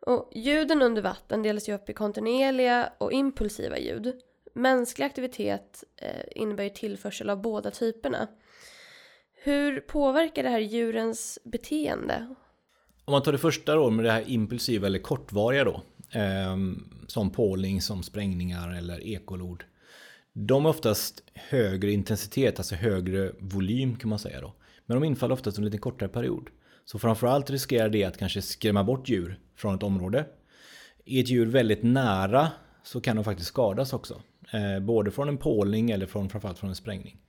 Och 0.06 0.32
ljuden 0.36 0.82
under 0.82 1.02
vatten 1.02 1.44
delas 1.44 1.70
ju 1.70 1.74
upp 1.74 1.90
i 1.90 1.94
kontinuerliga 1.94 2.90
och 2.98 3.12
impulsiva 3.12 3.78
ljud. 3.80 4.14
Mänsklig 4.54 5.06
aktivitet 5.06 5.84
eh, 6.02 6.42
innebär 6.42 6.64
ju 6.64 6.70
tillförsel 6.70 7.30
av 7.30 7.42
båda 7.42 7.72
typerna. 7.72 8.28
Hur 9.46 9.80
påverkar 9.80 10.44
det 10.44 10.50
här 10.50 10.60
djurens 10.60 11.40
beteende? 11.44 12.36
Om 13.06 13.12
man 13.12 13.24
tar 13.24 13.32
det 13.32 13.38
första 13.38 13.76
då 13.76 13.90
med 13.90 14.06
det 14.06 14.12
här 14.12 14.24
impulsiva 14.28 14.88
eller 14.88 15.00
kortvariga 15.00 15.64
då. 15.64 15.82
Eh, 16.20 16.58
som 17.08 17.30
påling, 17.30 17.82
som 17.82 18.04
sprängningar 18.04 18.78
eller 18.78 19.08
ekolod. 19.08 19.64
De 20.34 20.66
har 20.66 20.70
oftast 20.70 21.24
högre 21.34 21.92
intensitet, 21.92 22.60
alltså 22.60 22.76
högre 22.76 23.32
volym 23.40 23.96
kan 23.96 24.10
man 24.10 24.20
säga 24.20 24.42
då. 24.42 24.54
Men 24.86 25.02
de 25.02 25.04
infaller 25.04 25.34
oftast 25.34 25.58
under 25.58 25.68
en 25.68 25.72
lite 25.72 25.82
kortare 25.82 26.10
period. 26.10 26.50
Så 26.86 27.00
framförallt 27.00 27.50
riskerar 27.50 27.90
det 27.90 28.04
att 28.04 28.18
kanske 28.18 28.42
skrämma 28.42 28.84
bort 28.84 29.10
djur 29.10 29.40
från 29.56 29.76
ett 29.76 29.84
område. 29.84 30.26
Är 31.06 31.22
ett 31.22 31.30
djur 31.30 31.46
väldigt 31.46 31.84
nära 31.84 32.48
så 32.84 33.02
kan 33.02 33.16
de 33.16 33.26
faktiskt 33.26 33.50
skadas 33.50 33.94
också. 33.94 34.22
Eh, 34.54 34.80
både 34.80 35.12
från 35.12 35.30
en 35.30 35.38
påling 35.38 35.92
eller 35.92 36.06
från, 36.06 36.30
framförallt 36.30 36.60
från 36.60 36.70
en 36.70 36.76
sprängning. 36.76 37.20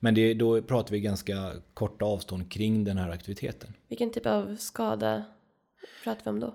Men 0.00 0.14
det, 0.14 0.34
då 0.34 0.62
pratar 0.62 0.92
vi 0.92 1.00
ganska 1.00 1.52
korta 1.74 2.04
avstånd 2.04 2.52
kring 2.52 2.84
den 2.84 2.98
här 2.98 3.10
aktiviteten. 3.10 3.72
Vilken 3.88 4.10
typ 4.10 4.26
av 4.26 4.56
skada 4.56 5.24
pratar 6.04 6.24
vi 6.24 6.30
om 6.30 6.40
då? 6.40 6.46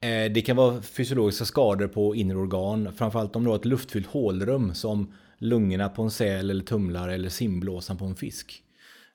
Eh, 0.00 0.32
det 0.32 0.42
kan 0.42 0.56
vara 0.56 0.82
fysiologiska 0.82 1.44
skador 1.44 1.88
på 1.88 2.14
inre 2.16 2.36
organ. 2.36 2.92
Framförallt 2.92 3.36
om 3.36 3.44
du 3.44 3.50
har 3.50 3.56
ett 3.56 3.64
luftfyllt 3.64 4.06
hålrum 4.06 4.74
som 4.74 5.14
lungorna 5.38 5.88
på 5.88 6.02
en 6.02 6.10
säl 6.10 6.50
eller 6.50 6.64
tumlare 6.64 7.14
eller 7.14 7.28
simblåsan 7.28 7.96
på 7.96 8.04
en 8.04 8.16
fisk. 8.16 8.62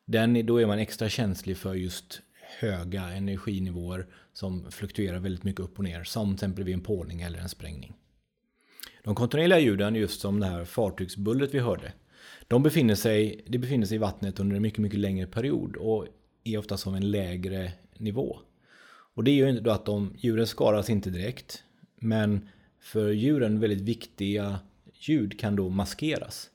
Den, 0.06 0.46
då 0.46 0.62
är 0.62 0.66
man 0.66 0.80
extra 0.80 1.10
känslig 1.10 1.58
för 1.58 1.74
just 1.74 2.22
höga 2.60 3.02
energinivåer 3.02 4.08
som 4.34 4.72
fluktuerar 4.72 5.20
väldigt 5.20 5.44
mycket 5.44 5.62
upp 5.62 5.78
och 5.78 5.84
ner. 5.84 6.04
Som 6.04 6.28
till 6.28 6.34
exempel 6.34 6.64
vid 6.64 6.74
en 6.74 6.82
pålning 6.82 7.22
eller 7.22 7.40
en 7.40 7.50
sprängning. 7.50 7.94
De 9.04 9.16
kontinuerliga 9.16 9.60
ljuden, 9.60 9.96
just 9.96 10.22
som 10.22 10.40
det 10.40 10.46
här 10.46 10.66
fartygsbullret 10.66 11.54
vi 11.54 11.60
hörde. 11.60 11.94
De 12.52 12.64
befinner 12.64 12.96
sig, 12.96 13.44
de 13.48 13.58
befinner 13.58 13.86
sig 13.86 13.96
i 13.96 13.98
vattnet 13.98 14.40
under 14.40 14.56
en 14.56 14.62
mycket, 14.62 14.80
mycket 14.80 15.00
längre 15.00 15.28
period 15.28 15.76
och 15.76 16.08
är 16.44 16.58
ofta 16.58 16.78
som 16.78 16.96
en 16.96 17.12
lägre 17.12 17.72
nivå. 17.98 18.40
Och 19.14 19.24
det 19.24 19.32
gör 19.32 19.50
ju 19.50 19.60
då 19.60 19.72
att 19.72 19.86
de, 19.86 20.14
djuren 20.18 20.48
skadas 20.48 20.90
inte 20.90 21.10
direkt. 21.10 21.64
Men 22.00 22.50
för 22.82 23.12
djuren 23.12 23.60
väldigt 23.60 23.82
viktiga 23.82 24.60
ljud 24.94 25.40
kan 25.40 25.56
då 25.56 25.70
maskeras. 25.70 26.50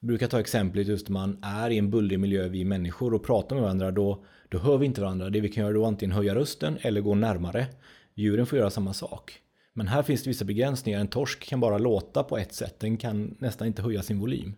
Vi 0.00 0.06
brukar 0.06 0.26
ta 0.26 0.40
exemplet 0.40 0.88
just 0.88 1.08
när 1.08 1.12
man 1.12 1.38
är 1.42 1.70
i 1.70 1.78
en 1.78 1.90
bullrig 1.90 2.20
miljö, 2.20 2.48
vi 2.48 2.64
människor, 2.64 3.14
och 3.14 3.24
pratar 3.24 3.56
med 3.56 3.62
varandra. 3.62 3.90
Då, 3.90 4.24
då 4.48 4.58
hör 4.58 4.78
vi 4.78 4.86
inte 4.86 5.00
varandra. 5.00 5.30
Det 5.30 5.40
vi 5.40 5.48
kan 5.48 5.64
göra 5.64 5.74
då 5.74 5.84
är 5.84 5.88
antingen 5.88 6.16
höja 6.16 6.34
rösten 6.34 6.78
eller 6.80 7.00
gå 7.00 7.14
närmare. 7.14 7.66
Djuren 8.14 8.46
får 8.46 8.58
göra 8.58 8.70
samma 8.70 8.92
sak. 8.92 9.40
Men 9.72 9.88
här 9.88 10.02
finns 10.02 10.22
det 10.22 10.30
vissa 10.30 10.44
begränsningar. 10.44 11.00
En 11.00 11.08
torsk 11.08 11.44
kan 11.44 11.60
bara 11.60 11.78
låta 11.78 12.22
på 12.22 12.38
ett 12.38 12.54
sätt. 12.54 12.80
Den 12.80 12.96
kan 12.96 13.36
nästan 13.38 13.66
inte 13.66 13.82
höja 13.82 14.02
sin 14.02 14.18
volym. 14.18 14.54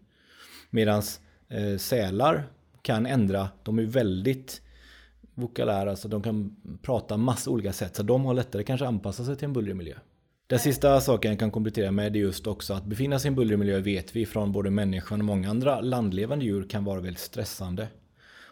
Medan 0.71 1.03
eh, 1.49 1.77
sälar 1.77 2.45
kan 2.83 3.07
ändra. 3.07 3.49
De 3.63 3.79
är 3.79 3.83
väldigt 3.83 4.63
vokalära, 5.35 5.97
så 5.97 6.09
de 6.09 6.23
kan 6.23 6.57
prata 6.83 7.17
massa 7.17 7.51
olika 7.51 7.73
sätt. 7.73 7.97
Så 7.97 8.03
de 8.03 8.25
har 8.25 8.35
lättare 8.35 8.63
kanske 8.63 8.87
anpassa 8.87 9.25
sig 9.25 9.37
till 9.37 9.45
en 9.45 9.53
bullrig 9.53 9.77
miljö. 9.77 9.95
Den 10.47 10.59
sista 10.59 11.01
saken 11.01 11.31
jag 11.31 11.39
kan 11.39 11.51
komplettera 11.51 11.91
med 11.91 12.17
är 12.17 12.21
just 12.21 12.47
också 12.47 12.75
att 12.75 12.85
befinna 12.85 13.19
sig 13.19 13.29
i 13.29 13.31
en 13.31 13.35
bullrig 13.35 13.59
miljö 13.59 13.81
vet 13.81 14.17
vi 14.17 14.27
från 14.27 14.53
både 14.53 14.71
människan 14.71 15.21
och 15.21 15.25
många 15.25 15.51
andra 15.51 15.81
landlevande 15.81 16.45
djur 16.45 16.69
kan 16.69 16.85
vara 16.85 17.01
väldigt 17.01 17.23
stressande. 17.23 17.89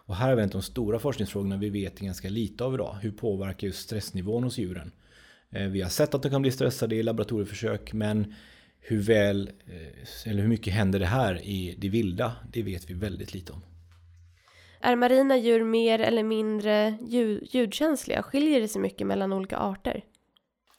Och 0.06 0.16
här 0.16 0.30
är 0.30 0.34
väl 0.34 0.48
de 0.48 0.62
stora 0.62 0.98
forskningsfrågorna 0.98 1.56
vi 1.56 1.70
vet 1.70 1.98
ganska 1.98 2.28
lite 2.28 2.64
av 2.64 2.74
idag. 2.74 2.96
Hur 3.00 3.12
påverkar 3.12 3.66
just 3.66 3.80
stressnivån 3.80 4.44
hos 4.44 4.58
djuren? 4.58 4.92
Eh, 5.50 5.66
vi 5.66 5.82
har 5.82 5.90
sett 5.90 6.14
att 6.14 6.22
de 6.22 6.30
kan 6.30 6.42
bli 6.42 6.50
stressade 6.50 6.96
i 6.96 7.02
laboratorieförsök 7.02 7.92
men 7.92 8.34
hur 8.86 9.02
väl 9.02 9.50
eh, 9.66 10.30
eller 10.30 10.42
hur 10.42 10.48
mycket 10.48 10.72
händer 10.72 10.98
det 10.98 11.06
här 11.06 11.42
i 11.42 11.74
det 11.78 11.88
vilda? 11.88 12.32
Det 12.52 12.62
vet 12.62 12.90
vi 12.90 12.94
väldigt 12.94 13.34
lite 13.34 13.52
om. 13.52 13.60
Är 14.80 14.96
marina 14.96 15.36
djur 15.36 15.64
mer 15.64 15.98
eller 15.98 16.22
mindre 16.22 16.98
ljud, 17.00 17.48
ljudkänsliga? 17.50 18.22
Skiljer 18.22 18.60
det 18.60 18.68
sig 18.68 18.80
mycket 18.80 19.06
mellan 19.06 19.32
olika 19.32 19.56
arter? 19.56 20.04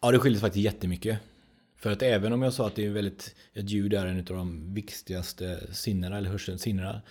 Ja, 0.01 0.11
det 0.11 0.19
skiljer 0.19 0.39
sig 0.39 0.47
faktiskt 0.47 0.65
jättemycket. 0.65 1.19
För 1.77 1.91
att 1.91 2.01
även 2.01 2.33
om 2.33 2.41
jag 2.41 2.53
sa 2.53 2.67
att 2.67 2.75
det 2.75 2.85
är 2.85 2.89
väldigt, 2.89 3.35
ett 3.53 3.69
ljud 3.69 3.93
är 3.93 4.05
en 4.05 4.19
av 4.19 4.23
de 4.23 4.73
viktigaste 4.73 5.73
sinnena, 5.73 6.17
eller 6.17 6.29
hörselsinnena 6.29 7.01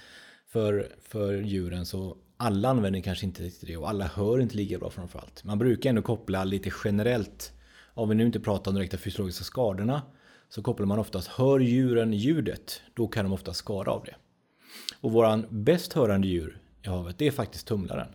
för, 0.49 0.89
för 1.03 1.35
djuren, 1.35 1.87
så 1.87 2.17
alla 2.37 2.69
använder 2.69 3.01
kanske 3.01 3.27
inte 3.27 3.43
riktigt 3.43 3.69
det 3.69 3.77
och 3.77 3.89
alla 3.89 4.05
hör 4.05 4.41
inte 4.41 4.57
lika 4.57 4.79
bra 4.79 4.91
framförallt. 4.91 5.45
Man 5.45 5.59
brukar 5.59 5.91
ändå 5.91 6.03
koppla 6.03 6.45
lite 6.45 6.71
generellt, 6.85 7.53
om 7.95 8.09
vi 8.09 8.15
nu 8.15 8.27
inte 8.27 8.41
pratar 8.41 8.71
om 8.71 8.75
direkta 8.75 8.97
fysiologiska 8.97 9.45
skadorna, 9.45 10.03
så 10.55 10.63
kopplar 10.63 10.87
man 10.87 10.99
oftast, 10.99 11.29
hör 11.29 11.61
djuren 11.61 12.13
ljudet, 12.13 12.83
då 12.95 13.09
kan 13.09 13.25
de 13.25 13.33
ofta 13.33 13.55
skada 13.55 13.91
av 13.91 14.05
det. 14.05 14.15
Och 15.01 15.13
våran 15.13 15.47
bäst 15.51 15.93
hörande 15.93 16.29
djur 16.29 16.61
i 16.83 16.89
havet, 16.89 17.19
det 17.19 17.27
är 17.27 17.31
faktiskt 17.31 17.67
tumlaren. 17.67 18.09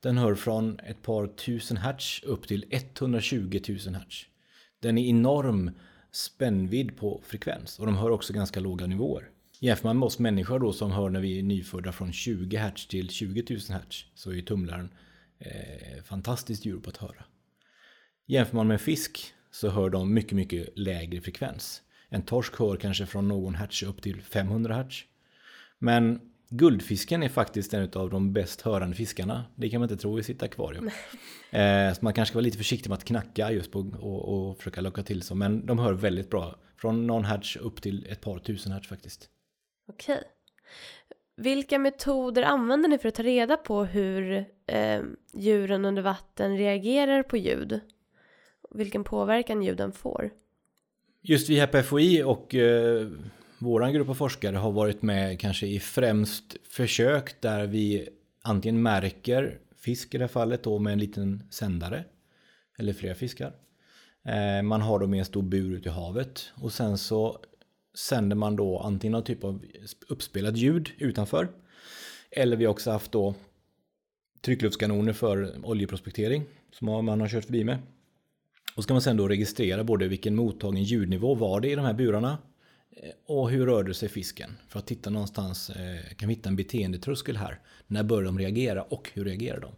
Den 0.00 0.18
hör 0.18 0.34
från 0.34 0.80
ett 0.80 1.02
par 1.02 1.26
tusen 1.26 1.76
hertz 1.76 2.22
upp 2.22 2.48
till 2.48 2.64
120 2.70 3.60
000 3.68 3.94
hertz. 3.94 4.26
Den 4.80 4.98
är 4.98 5.08
enorm 5.08 5.70
spännvidd 6.12 6.96
på 6.96 7.22
frekvens 7.24 7.78
och 7.78 7.86
de 7.86 7.96
hör 7.96 8.10
också 8.10 8.32
ganska 8.32 8.60
låga 8.60 8.86
nivåer. 8.86 9.30
Jämför 9.60 9.88
man 9.88 9.98
med 9.98 10.06
oss 10.06 10.18
människor 10.18 10.58
då 10.58 10.72
som 10.72 10.90
hör 10.90 11.10
när 11.10 11.20
vi 11.20 11.38
är 11.38 11.42
nyfödda 11.42 11.92
från 11.92 12.12
20 12.12 12.56
hertz 12.56 12.86
till 12.86 13.10
20 13.10 13.44
000 13.50 13.60
hertz 13.68 14.04
så 14.14 14.32
är 14.32 14.42
tumlaren 14.42 14.88
eh, 15.38 16.02
fantastiskt 16.04 16.64
djur 16.64 16.80
på 16.80 16.90
att 16.90 16.96
höra. 16.96 17.24
Jämför 18.26 18.56
man 18.56 18.68
med 18.68 18.80
fisk 18.80 19.32
så 19.60 19.68
hör 19.68 19.90
de 19.90 20.14
mycket, 20.14 20.32
mycket 20.32 20.78
lägre 20.78 21.20
frekvens. 21.20 21.82
En 22.08 22.22
torsk 22.22 22.58
hör 22.58 22.76
kanske 22.76 23.06
från 23.06 23.28
någon 23.28 23.54
hertz 23.54 23.82
upp 23.82 24.02
till 24.02 24.22
500 24.22 24.74
hertz. 24.74 25.04
Men 25.78 26.20
Guldfisken 26.48 27.22
är 27.22 27.28
faktiskt 27.28 27.74
en 27.74 27.90
av 27.94 28.10
de 28.10 28.32
bäst 28.32 28.60
hörande 28.60 28.96
fiskarna. 28.96 29.44
Det 29.54 29.68
kan 29.68 29.80
man 29.80 29.90
inte 29.90 30.02
tro 30.02 30.18
i 30.18 30.22
sitt 30.22 30.42
akvarium. 30.42 30.90
Eh, 31.50 31.92
så 31.92 32.04
man 32.04 32.12
kanske 32.12 32.30
ska 32.30 32.38
vara 32.38 32.44
lite 32.44 32.58
försiktig 32.58 32.90
med 32.90 32.96
att 32.96 33.04
knacka 33.04 33.52
just 33.52 33.70
på 33.70 33.78
och, 34.00 34.48
och 34.48 34.58
försöka 34.58 34.80
locka 34.80 35.02
till 35.02 35.22
sig. 35.22 35.36
Men 35.36 35.66
de 35.66 35.78
hör 35.78 35.92
väldigt 35.92 36.30
bra. 36.30 36.56
Från 36.76 37.06
någon 37.06 37.24
hertz 37.24 37.56
upp 37.56 37.82
till 37.82 38.06
ett 38.10 38.20
par 38.20 38.38
tusen 38.38 38.72
hertz 38.72 38.88
faktiskt. 38.88 39.28
Okej. 39.88 40.22
Vilka 41.36 41.78
metoder 41.78 42.42
använder 42.42 42.88
ni 42.88 42.98
för 42.98 43.08
att 43.08 43.14
ta 43.14 43.22
reda 43.22 43.56
på 43.56 43.84
hur 43.84 44.44
eh, 44.66 45.02
djuren 45.34 45.84
under 45.84 46.02
vatten 46.02 46.56
reagerar 46.56 47.22
på 47.22 47.36
ljud? 47.36 47.80
Vilken 48.70 49.04
påverkan 49.04 49.62
ljuden 49.62 49.92
får? 49.92 50.30
Just 51.22 51.50
vi 51.50 51.60
här 51.60 51.66
på 51.66 51.82
FOI 51.82 52.22
och 52.22 52.54
eh, 52.54 53.08
våran 53.58 53.92
grupp 53.92 54.08
av 54.08 54.14
forskare 54.14 54.56
har 54.56 54.72
varit 54.72 55.02
med 55.02 55.40
kanske 55.40 55.66
i 55.66 55.80
främst 55.80 56.56
försök 56.68 57.40
där 57.40 57.66
vi 57.66 58.08
antingen 58.42 58.82
märker 58.82 59.58
fisk 59.76 60.14
i 60.14 60.18
det 60.18 60.24
här 60.24 60.28
fallet 60.28 60.62
då 60.62 60.78
med 60.78 60.92
en 60.92 60.98
liten 60.98 61.42
sändare 61.50 62.04
eller 62.78 62.92
flera 62.92 63.14
fiskar. 63.14 63.52
Eh, 64.24 64.62
man 64.62 64.80
har 64.80 64.98
då 64.98 65.06
med 65.06 65.18
en 65.18 65.24
stor 65.24 65.42
bur 65.42 65.76
ute 65.76 65.88
i 65.88 65.92
havet 65.92 66.52
och 66.54 66.72
sen 66.72 66.98
så 66.98 67.38
sänder 67.94 68.36
man 68.36 68.56
då 68.56 68.78
antingen 68.78 69.12
någon 69.12 69.24
typ 69.24 69.44
av 69.44 69.64
uppspelat 70.08 70.56
ljud 70.56 70.90
utanför 70.98 71.48
eller 72.30 72.56
vi 72.56 72.64
har 72.64 72.72
också 72.72 72.90
haft 72.90 73.12
då 73.12 73.34
tryckluftskanoner 74.40 75.12
för 75.12 75.66
oljeprospektering 75.66 76.44
som 76.72 77.04
man 77.04 77.20
har 77.20 77.28
kört 77.28 77.44
förbi 77.44 77.64
med. 77.64 77.78
Och 78.76 78.82
ska 78.82 78.94
man 78.94 79.02
sen 79.02 79.16
då 79.16 79.28
registrera 79.28 79.84
både 79.84 80.08
vilken 80.08 80.34
mottagen 80.34 80.82
ljudnivå 80.82 81.34
var 81.34 81.60
det 81.60 81.70
i 81.70 81.74
de 81.74 81.84
här 81.84 81.94
burarna 81.94 82.38
eh, 82.90 83.10
och 83.26 83.50
hur 83.50 83.66
rörde 83.66 83.94
sig 83.94 84.08
fisken? 84.08 84.56
För 84.68 84.78
att 84.78 84.86
titta 84.86 85.10
någonstans, 85.10 85.70
eh, 85.70 86.14
kan 86.16 86.28
vi 86.28 86.34
hitta 86.34 86.48
en 86.48 86.56
beteendetröskel 86.56 87.36
här? 87.36 87.60
När 87.86 88.02
började 88.02 88.28
de 88.28 88.38
reagera 88.38 88.82
och 88.82 89.10
hur 89.14 89.24
reagerar 89.24 89.60
de? 89.60 89.72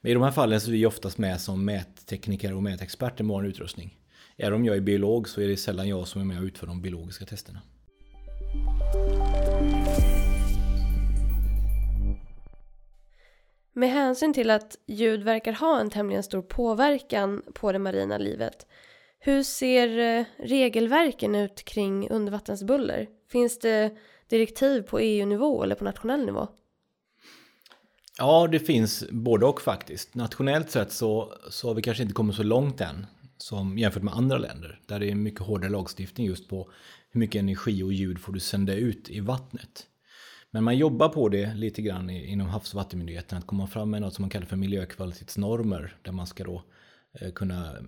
Men 0.00 0.10
i 0.10 0.14
de 0.14 0.22
här 0.22 0.30
fallen 0.30 0.60
så 0.60 0.70
är 0.70 0.72
vi 0.72 0.86
oftast 0.86 1.18
med 1.18 1.40
som 1.40 1.64
mättekniker 1.64 2.54
och 2.54 2.62
mätexperter 2.62 3.24
med 3.24 3.34
vår 3.34 3.46
utrustning. 3.46 3.98
Även 4.36 4.54
om 4.54 4.64
jag 4.64 4.76
är 4.76 4.80
biolog 4.80 5.28
så 5.28 5.40
är 5.40 5.48
det 5.48 5.56
sällan 5.56 5.88
jag 5.88 6.08
som 6.08 6.20
är 6.20 6.24
med 6.24 6.38
och 6.38 6.44
utför 6.44 6.66
de 6.66 6.82
biologiska 6.82 7.24
testerna. 7.24 7.60
Med 13.76 13.90
hänsyn 13.90 14.34
till 14.34 14.50
att 14.50 14.76
ljud 14.86 15.22
verkar 15.22 15.52
ha 15.52 15.80
en 15.80 15.90
tämligen 15.90 16.22
stor 16.22 16.42
påverkan 16.42 17.42
på 17.54 17.72
det 17.72 17.78
marina 17.78 18.18
livet 18.18 18.66
hur 19.26 19.42
ser 19.42 19.98
eh, 19.98 20.24
regelverken 20.38 21.34
ut 21.34 21.64
kring 21.64 22.08
undervattensbuller? 22.10 23.08
Finns 23.32 23.58
det 23.58 23.96
direktiv 24.28 24.82
på 24.82 24.98
EU-nivå 24.98 25.62
eller 25.62 25.74
på 25.74 25.84
nationell 25.84 26.26
nivå? 26.26 26.48
Ja, 28.18 28.46
det 28.46 28.58
finns 28.58 29.04
både 29.10 29.46
och 29.46 29.60
faktiskt. 29.60 30.14
Nationellt 30.14 30.70
sett 30.70 30.92
så, 30.92 31.32
så 31.50 31.68
har 31.68 31.74
vi 31.74 31.82
kanske 31.82 32.02
inte 32.02 32.14
kommit 32.14 32.36
så 32.36 32.42
långt 32.42 32.80
än 32.80 33.06
som 33.38 33.78
jämfört 33.78 34.02
med 34.02 34.14
andra 34.14 34.38
länder. 34.38 34.80
Där 34.86 35.00
det 35.00 35.10
är 35.10 35.14
mycket 35.14 35.40
hårdare 35.40 35.70
lagstiftning 35.70 36.26
just 36.26 36.48
på 36.48 36.70
hur 37.10 37.18
mycket 37.18 37.38
energi 37.38 37.82
och 37.82 37.92
ljud 37.92 38.18
får 38.18 38.32
du 38.32 38.40
sända 38.40 38.74
ut 38.74 39.10
i 39.10 39.20
vattnet. 39.20 39.86
Men 40.50 40.64
man 40.64 40.76
jobbar 40.76 41.08
på 41.08 41.28
det 41.28 41.54
lite 41.54 41.82
grann 41.82 42.10
inom 42.10 42.48
Havs 42.48 42.74
och 42.74 42.76
vattenmyndigheten 42.76 43.38
att 43.38 43.46
komma 43.46 43.66
fram 43.66 43.90
med 43.90 44.00
något 44.00 44.14
som 44.14 44.22
man 44.22 44.30
kallar 44.30 44.46
för 44.46 44.56
miljökvalitetsnormer 44.56 45.96
där 46.02 46.12
man 46.12 46.26
ska 46.26 46.44
då 46.44 46.64
eh, 47.20 47.32
kunna 47.32 47.76
eh, 47.76 47.82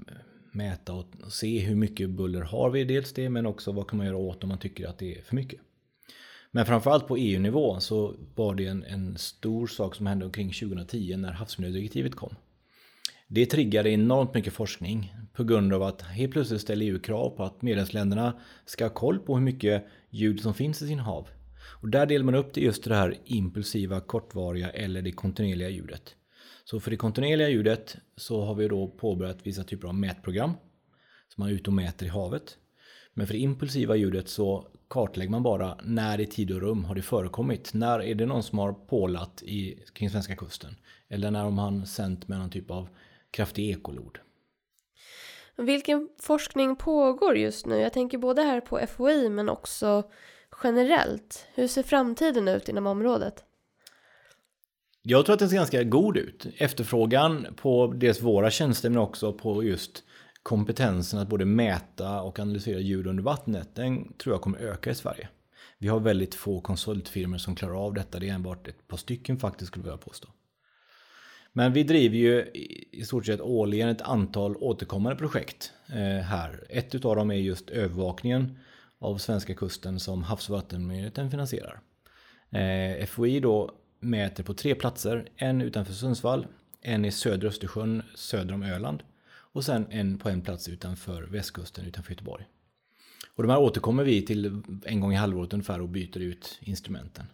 mäta 0.53 0.93
och 0.93 1.07
se 1.29 1.59
hur 1.59 1.75
mycket 1.75 2.11
buller 2.11 2.43
har 2.43 2.71
vi, 2.71 2.85
dels 2.85 3.13
det, 3.13 3.31
men 3.31 3.47
också 3.47 3.73
vad 3.73 3.89
kan 3.89 3.97
man 3.97 4.07
göra 4.07 4.17
åt 4.17 4.43
om 4.43 4.49
man 4.49 4.59
tycker 4.59 4.89
att 4.89 4.99
det 4.99 5.19
är 5.19 5.23
för 5.23 5.37
mycket. 5.37 5.61
Men 6.51 6.67
framförallt 6.67 7.09
på 7.09 7.17
EU-nivå 7.17 7.81
så 7.81 8.15
var 8.35 8.55
det 8.55 8.67
en, 8.67 8.85
en 8.85 9.19
stor 9.19 9.67
sak 9.67 9.95
som 9.95 10.07
hände 10.07 10.25
omkring 10.25 10.53
2010 10.53 11.17
när 11.17 11.33
havsmiljödirektivet 11.33 12.15
kom. 12.15 12.35
Det 13.27 13.47
triggade 13.47 13.91
enormt 13.91 14.35
mycket 14.35 14.53
forskning 14.53 15.15
på 15.33 15.45
grund 15.45 15.73
av 15.73 15.83
att 15.83 16.03
helt 16.03 16.33
plötsligt 16.33 16.61
ställer 16.61 16.87
EU 16.87 16.99
krav 16.99 17.31
på 17.31 17.45
att 17.45 17.63
medlemsländerna 17.63 18.33
ska 18.65 18.85
ha 18.85 18.91
koll 18.91 19.19
på 19.19 19.35
hur 19.35 19.43
mycket 19.43 19.87
ljud 20.11 20.41
som 20.41 20.55
finns 20.55 20.83
i 20.83 20.87
sin 20.87 20.99
hav. 20.99 21.29
Och 21.81 21.89
där 21.89 22.07
delar 22.07 22.25
man 22.25 22.35
upp 22.35 22.55
det 22.55 22.61
just 22.61 22.85
det 22.85 22.95
här 22.95 23.19
impulsiva, 23.25 24.01
kortvariga 24.01 24.71
eller 24.71 25.03
det 25.03 25.13
kontinuerliga 25.13 25.69
ljudet. 25.69 26.17
Så 26.65 26.81
för 26.81 26.91
det 26.91 26.97
kontinuerliga 26.97 27.49
ljudet 27.49 27.97
så 28.17 28.45
har 28.45 28.55
vi 28.55 28.69
då 28.69 28.89
påbörjat 28.89 29.47
vissa 29.47 29.65
typer 29.65 29.89
av 29.89 29.95
mätprogram 29.95 30.53
som 31.29 31.43
man 31.43 31.49
är 31.49 31.53
ute 31.53 31.71
och 31.71 31.75
mäter 31.75 32.07
i 32.07 32.11
havet. 32.11 32.57
Men 33.15 33.27
för 33.27 33.35
det 33.35 33.41
impulsiva 33.41 33.97
ljudet 33.97 34.29
så 34.29 34.69
kartlägger 34.89 35.31
man 35.31 35.43
bara 35.43 35.79
när 35.83 36.21
i 36.21 36.27
tid 36.27 36.51
och 36.51 36.61
rum 36.61 36.85
har 36.85 36.95
det 36.95 37.03
förekommit. 37.03 37.75
När 37.75 38.03
är 38.03 38.15
det 38.15 38.27
någon 38.27 38.43
som 38.43 38.59
har 38.59 38.73
pålat 38.73 39.43
i, 39.43 39.85
kring 39.93 40.11
svenska 40.11 40.37
kusten? 40.37 40.77
Eller 41.09 41.31
när 41.31 41.45
har 41.45 41.51
man 41.51 41.87
sänt 41.87 42.29
med 42.29 42.39
någon 42.39 42.51
typ 42.51 42.71
av 42.71 42.89
kraftig 43.31 43.71
ekolod. 43.71 44.19
Vilken 45.57 46.09
forskning 46.19 46.77
pågår 46.77 47.37
just 47.37 47.67
nu? 47.67 47.77
Jag 47.77 47.93
tänker 47.93 48.19
både 48.19 48.43
här 48.43 48.61
på 48.61 48.87
FOI 48.87 49.29
men 49.29 49.49
också 49.49 50.11
generellt. 50.65 51.47
Hur 51.55 51.69
ser 51.69 51.83
framtiden 51.83 52.49
ut 52.49 52.69
inom 52.69 52.87
området? 52.87 53.45
Jag 55.03 55.27
tror 55.27 55.35
att 55.35 55.41
den 55.41 55.49
ser 55.49 55.57
ganska 55.57 55.83
god 55.83 56.17
ut. 56.17 56.47
Efterfrågan 56.57 57.47
på 57.57 57.93
dels 57.97 58.23
våra 58.23 58.51
tjänster 58.51 58.91
men 58.91 58.99
också 58.99 59.33
på 59.33 59.65
just 59.65 60.03
kompetensen 60.43 61.21
att 61.21 61.29
både 61.29 61.45
mäta 61.45 62.23
och 62.23 62.39
analysera 62.39 62.81
ljud 62.81 63.07
under 63.07 63.23
vattnet, 63.23 63.75
den 63.75 64.13
tror 64.13 64.35
jag 64.35 64.43
kommer 64.43 64.59
öka 64.59 64.91
i 64.91 64.95
Sverige. 64.95 65.29
Vi 65.79 65.89
har 65.89 66.01
väldigt 66.01 66.35
få 66.35 66.61
konsultfirmor 66.61 67.39
som 67.39 67.57
klarar 67.57 67.85
av 67.87 67.95
detta. 67.95 68.19
Det 68.19 68.29
är 68.29 68.35
enbart 68.35 68.69
ett 68.69 68.89
par 68.89 68.97
stycken 68.97 69.39
faktiskt 69.39 69.71
skulle 69.71 69.89
jag 69.89 70.01
påstå. 70.01 70.29
Men 71.53 71.73
vi 71.73 71.83
driver 71.83 72.17
ju 72.17 72.45
i 72.93 73.05
stort 73.05 73.27
sett 73.27 73.41
årligen 73.41 73.89
ett 73.89 74.03
antal 74.03 74.57
återkommande 74.57 75.19
projekt 75.19 75.73
eh, 75.89 76.25
här. 76.25 76.67
Ett 76.69 76.95
utav 76.95 77.17
dem 77.17 77.31
är 77.31 77.35
just 77.35 77.71
övervakningen 77.71 78.59
av 78.99 79.19
svenska 79.19 79.55
kusten 79.55 80.01
som 80.01 80.23
Havs 80.23 80.49
och 80.49 80.57
vattenmyndigheten 80.57 81.31
finansierar. 81.31 81.81
Eh, 82.51 83.07
FOI 83.07 83.41
då 83.41 83.73
mäter 84.01 84.45
på 84.45 84.55
tre 84.55 84.75
platser, 84.75 85.29
en 85.37 85.61
utanför 85.61 85.93
Sundsvall, 85.93 86.47
en 86.81 87.05
i 87.05 87.13
södra 87.13 87.49
Östersjön 87.49 88.03
söder 88.15 88.55
om 88.55 88.63
Öland 88.63 89.03
och 89.53 89.65
sen 89.65 89.87
en 89.91 90.19
på 90.19 90.29
en 90.29 90.43
plats 90.43 90.69
utanför 90.69 91.23
västkusten 91.23 91.87
utanför 91.87 92.13
Göteborg. 92.13 92.45
Och 93.35 93.43
de 93.43 93.51
här 93.51 93.59
återkommer 93.59 94.05
vi 94.05 94.23
till 94.23 94.63
en 94.85 95.01
gång 95.01 95.13
i 95.13 95.17
halvåret 95.17 95.53
ungefär 95.53 95.81
och 95.81 95.89
byter 95.89 96.19
ut 96.19 96.59
instrumenten. 96.61 97.27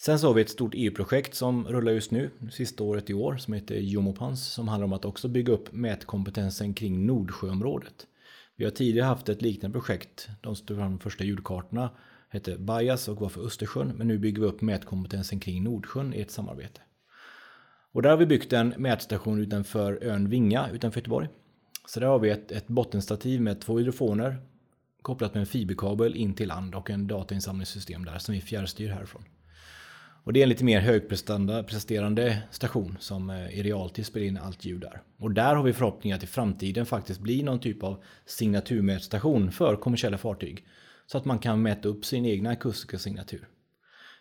Sen 0.00 0.18
så 0.18 0.26
har 0.26 0.34
vi 0.34 0.42
ett 0.42 0.50
stort 0.50 0.74
EU-projekt 0.74 1.34
som 1.34 1.68
rullar 1.68 1.92
just 1.92 2.10
nu, 2.10 2.30
sista 2.52 2.84
året 2.84 3.10
i 3.10 3.14
år, 3.14 3.36
som 3.36 3.54
heter 3.54 3.74
Jomopans, 3.74 4.52
som 4.52 4.68
handlar 4.68 4.84
om 4.84 4.92
att 4.92 5.04
också 5.04 5.28
bygga 5.28 5.52
upp 5.52 5.72
mätkompetensen 5.72 6.74
kring 6.74 7.06
Nordsjöområdet. 7.06 8.06
Vi 8.58 8.64
har 8.64 8.70
tidigare 8.70 9.06
haft 9.06 9.28
ett 9.28 9.42
liknande 9.42 9.78
projekt, 9.78 10.28
de 10.40 10.56
stod 10.56 10.76
fram 10.76 10.90
de 10.90 10.98
första 10.98 11.24
ljudkartorna, 11.24 11.90
hette 12.28 12.58
BIAS 12.58 13.08
och 13.08 13.20
var 13.20 13.28
för 13.28 13.46
Östersjön, 13.46 13.88
men 13.88 14.08
nu 14.08 14.18
bygger 14.18 14.42
vi 14.42 14.48
upp 14.48 14.60
mätkompetensen 14.60 15.40
kring 15.40 15.64
Nordsjön 15.64 16.14
i 16.14 16.20
ett 16.20 16.30
samarbete. 16.30 16.80
Och 17.92 18.02
där 18.02 18.10
har 18.10 18.16
vi 18.16 18.26
byggt 18.26 18.52
en 18.52 18.68
mätstation 18.68 19.40
utanför 19.40 20.04
ön 20.04 20.28
Vinga 20.28 20.70
utanför 20.70 21.00
Göteborg. 21.00 21.28
Så 21.86 22.00
där 22.00 22.06
har 22.06 22.18
vi 22.18 22.30
ett, 22.30 22.52
ett 22.52 22.66
bottenstativ 22.66 23.40
med 23.40 23.60
två 23.60 23.78
hydrofoner 23.78 24.36
kopplat 25.02 25.34
med 25.34 25.40
en 25.40 25.46
fiberkabel 25.46 26.16
in 26.16 26.34
till 26.34 26.48
land 26.48 26.74
och 26.74 26.90
en 26.90 27.06
datainsamlingssystem 27.06 28.04
där 28.04 28.18
som 28.18 28.34
vi 28.34 28.40
fjärrstyr 28.40 28.88
härifrån. 28.88 29.24
Och 30.24 30.32
det 30.32 30.40
är 30.40 30.42
en 30.42 30.48
lite 30.48 30.64
mer 30.64 30.80
högpresterande 30.80 32.38
station 32.50 32.96
som 33.00 33.30
eh, 33.30 33.58
i 33.58 33.62
realtid 33.62 34.06
spelar 34.06 34.26
in 34.26 34.38
allt 34.38 34.64
ljud 34.64 34.80
där. 34.80 35.02
Och 35.18 35.30
där 35.30 35.54
har 35.54 35.62
vi 35.62 35.72
förhoppningar 35.72 36.16
att 36.16 36.22
i 36.22 36.26
framtiden 36.26 36.86
faktiskt 36.86 37.20
bli 37.20 37.42
någon 37.42 37.60
typ 37.60 37.82
av 37.82 38.02
signaturmätstation 38.26 39.52
för 39.52 39.76
kommersiella 39.76 40.18
fartyg. 40.18 40.66
Så 41.06 41.18
att 41.18 41.24
man 41.24 41.38
kan 41.38 41.62
mäta 41.62 41.88
upp 41.88 42.04
sin 42.04 42.26
egna 42.26 42.50
akustiska 42.50 42.98
signatur. 42.98 43.48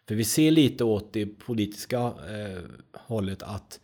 För 0.07 0.15
vi 0.15 0.23
ser 0.23 0.51
lite 0.51 0.83
åt 0.83 1.13
det 1.13 1.25
politiska 1.25 1.97
eh, 1.99 2.61
hållet 2.93 3.43
att 3.43 3.79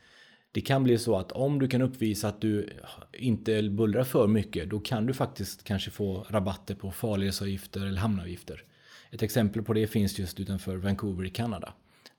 det 0.51 0.61
kan 0.61 0.83
bli 0.83 0.97
så 0.97 1.15
att 1.15 1.31
om 1.31 1.59
du 1.59 1.67
kan 1.67 1.81
uppvisa 1.81 2.27
att 2.27 2.41
du 2.41 2.69
inte 3.13 3.63
bullrar 3.63 4.03
för 4.03 4.27
mycket 4.27 4.69
då 4.69 4.79
kan 4.79 5.05
du 5.05 5.13
faktiskt 5.13 5.63
kanske 5.63 5.91
få 5.91 6.25
rabatter 6.29 6.75
på 6.75 6.91
farledsavgifter 6.91 7.85
eller 7.85 7.99
hamnavgifter. 7.99 8.63
Ett 9.11 9.23
exempel 9.23 9.63
på 9.63 9.73
det 9.73 9.87
finns 9.87 10.19
just 10.19 10.39
utanför 10.39 10.77
Vancouver 10.77 11.25
i 11.25 11.29
Kanada 11.29 11.73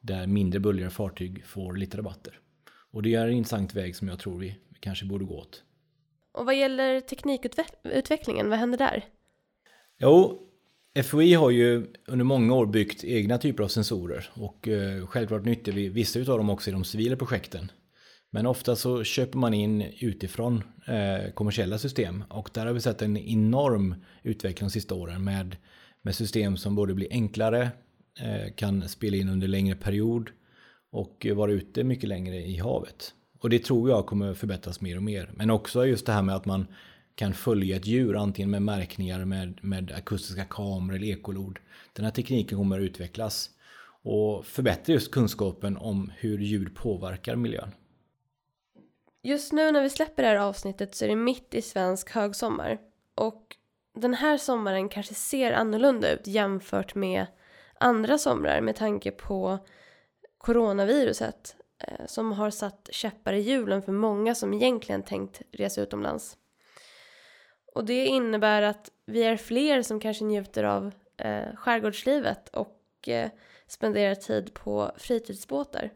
där 0.04 0.26
mindre 0.26 0.60
bullriga 0.60 0.90
fartyg 0.90 1.44
får 1.46 1.76
lite 1.76 1.98
rabatter. 1.98 2.38
Och 2.92 3.02
det 3.02 3.14
är 3.14 3.26
en 3.26 3.32
intressant 3.32 3.74
väg 3.74 3.96
som 3.96 4.08
jag 4.08 4.18
tror 4.18 4.38
vi 4.38 4.56
kanske 4.80 5.04
borde 5.04 5.24
gå 5.24 5.38
åt. 5.38 5.62
Och 6.32 6.46
vad 6.46 6.56
gäller 6.56 7.00
teknikutvecklingen, 7.00 8.50
vad 8.50 8.58
händer 8.58 8.78
där? 8.78 9.04
Jo, 9.98 10.40
FOI 11.04 11.34
har 11.34 11.50
ju 11.50 11.86
under 12.06 12.24
många 12.24 12.54
år 12.54 12.66
byggt 12.66 13.04
egna 13.04 13.38
typer 13.38 13.64
av 13.64 13.68
sensorer 13.68 14.30
och 14.34 14.68
eh, 14.68 15.06
självklart 15.06 15.44
nyttjar 15.44 15.72
vi 15.72 15.88
vissa 15.88 16.20
av 16.20 16.38
dem 16.38 16.50
också 16.50 16.70
i 16.70 16.72
de 16.72 16.84
civila 16.84 17.16
projekten. 17.16 17.70
Men 18.30 18.46
ofta 18.46 18.76
så 18.76 19.04
köper 19.04 19.38
man 19.38 19.54
in 19.54 19.82
utifrån 20.00 20.62
eh, 20.86 21.32
kommersiella 21.34 21.78
system 21.78 22.24
och 22.28 22.50
där 22.52 22.66
har 22.66 22.72
vi 22.72 22.80
sett 22.80 23.02
en 23.02 23.16
enorm 23.16 23.94
utveckling 24.22 24.68
de 24.68 24.72
sista 24.72 24.94
åren 24.94 25.24
med, 25.24 25.56
med 26.02 26.14
system 26.14 26.56
som 26.56 26.74
både 26.74 26.94
blir 26.94 27.08
enklare, 27.10 27.70
Eh, 28.20 28.53
kan 28.53 28.88
spela 28.88 29.16
in 29.16 29.29
under 29.29 29.48
längre 29.48 29.77
period 29.77 30.31
och 30.90 31.27
vara 31.35 31.53
ute 31.53 31.85
mycket 31.85 32.09
längre 32.09 32.37
i 32.37 32.57
havet. 32.57 33.14
Och 33.38 33.50
det 33.50 33.59
tror 33.59 33.90
jag 33.90 34.07
kommer 34.07 34.35
förbättras 34.35 34.81
mer 34.81 34.96
och 34.96 35.03
mer. 35.03 35.31
Men 35.35 35.50
också 35.50 35.87
just 35.87 36.07
det 36.07 36.12
här 36.12 36.22
med 36.22 36.37
att 36.37 36.46
man 36.46 36.66
kan 37.14 37.35
följa 37.35 37.77
ett 37.77 37.87
djur 37.87 38.16
antingen 38.16 38.50
med 38.50 38.62
märkningar 38.62 39.24
med, 39.24 39.59
med 39.64 39.92
akustiska 39.92 40.44
kameror 40.44 40.96
eller 40.96 41.07
ekolod. 41.07 41.59
Den 41.92 42.05
här 42.05 42.12
tekniken 42.12 42.59
kommer 42.59 42.79
att 42.79 42.85
utvecklas 42.85 43.50
och 44.03 44.46
förbättra 44.46 44.92
just 44.92 45.11
kunskapen 45.11 45.77
om 45.77 46.12
hur 46.16 46.38
ljud 46.38 46.74
påverkar 46.74 47.37
miljön. 47.37 47.70
Just 49.22 49.53
nu 49.53 49.72
när 49.72 49.83
vi 49.83 49.90
släpper 49.90 50.22
det 50.22 50.29
här 50.29 50.37
avsnittet 50.37 50.94
så 50.94 51.05
är 51.05 51.09
det 51.09 51.16
mitt 51.16 51.55
i 51.55 51.62
svensk 51.62 52.11
högsommar. 52.11 52.79
Och 53.14 53.57
den 53.94 54.14
här 54.14 54.38
sommaren 54.38 54.88
kanske 54.88 55.14
ser 55.14 55.53
annorlunda 55.53 56.12
ut 56.12 56.27
jämfört 56.27 56.94
med 56.94 57.27
andra 57.85 58.18
somrar 58.18 58.61
med 58.61 58.77
tanke 58.77 59.11
på 59.11 59.59
coronaviruset 60.38 61.57
eh, 61.79 62.07
som 62.07 62.33
har 62.33 62.51
satt 62.51 62.88
käppar 62.92 63.33
i 63.33 63.40
hjulen 63.40 63.83
för 63.83 63.92
många 63.92 64.35
som 64.35 64.55
egentligen 64.55 65.03
tänkt 65.03 65.42
resa 65.53 65.81
utomlands. 65.81 66.37
Och 67.75 67.85
det 67.85 68.07
innebär 68.07 68.62
att 68.62 68.90
vi 69.07 69.23
är 69.23 69.37
fler 69.37 69.83
som 69.83 70.01
kanske 70.01 70.25
njuter 70.25 70.64
av 70.64 70.92
eh, 71.16 71.57
skärgårdslivet 71.57 72.49
och 72.49 73.09
eh, 73.09 73.31
spenderar 73.66 74.14
tid 74.14 74.55
på 74.55 74.92
fritidsbåtar. 74.97 75.90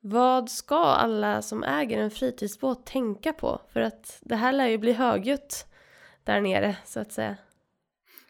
Vad 0.00 0.50
ska 0.50 0.84
alla 0.84 1.42
som 1.42 1.62
äger 1.62 1.98
en 1.98 2.10
fritidsbåt 2.10 2.86
tänka 2.86 3.32
på? 3.32 3.60
För 3.68 3.80
att 3.80 4.18
det 4.20 4.36
här 4.36 4.52
lär 4.52 4.66
ju 4.66 4.78
bli 4.78 4.92
högljutt 4.92 5.66
där 6.24 6.40
nere 6.40 6.76
så 6.84 7.00
att 7.00 7.12
säga. 7.12 7.36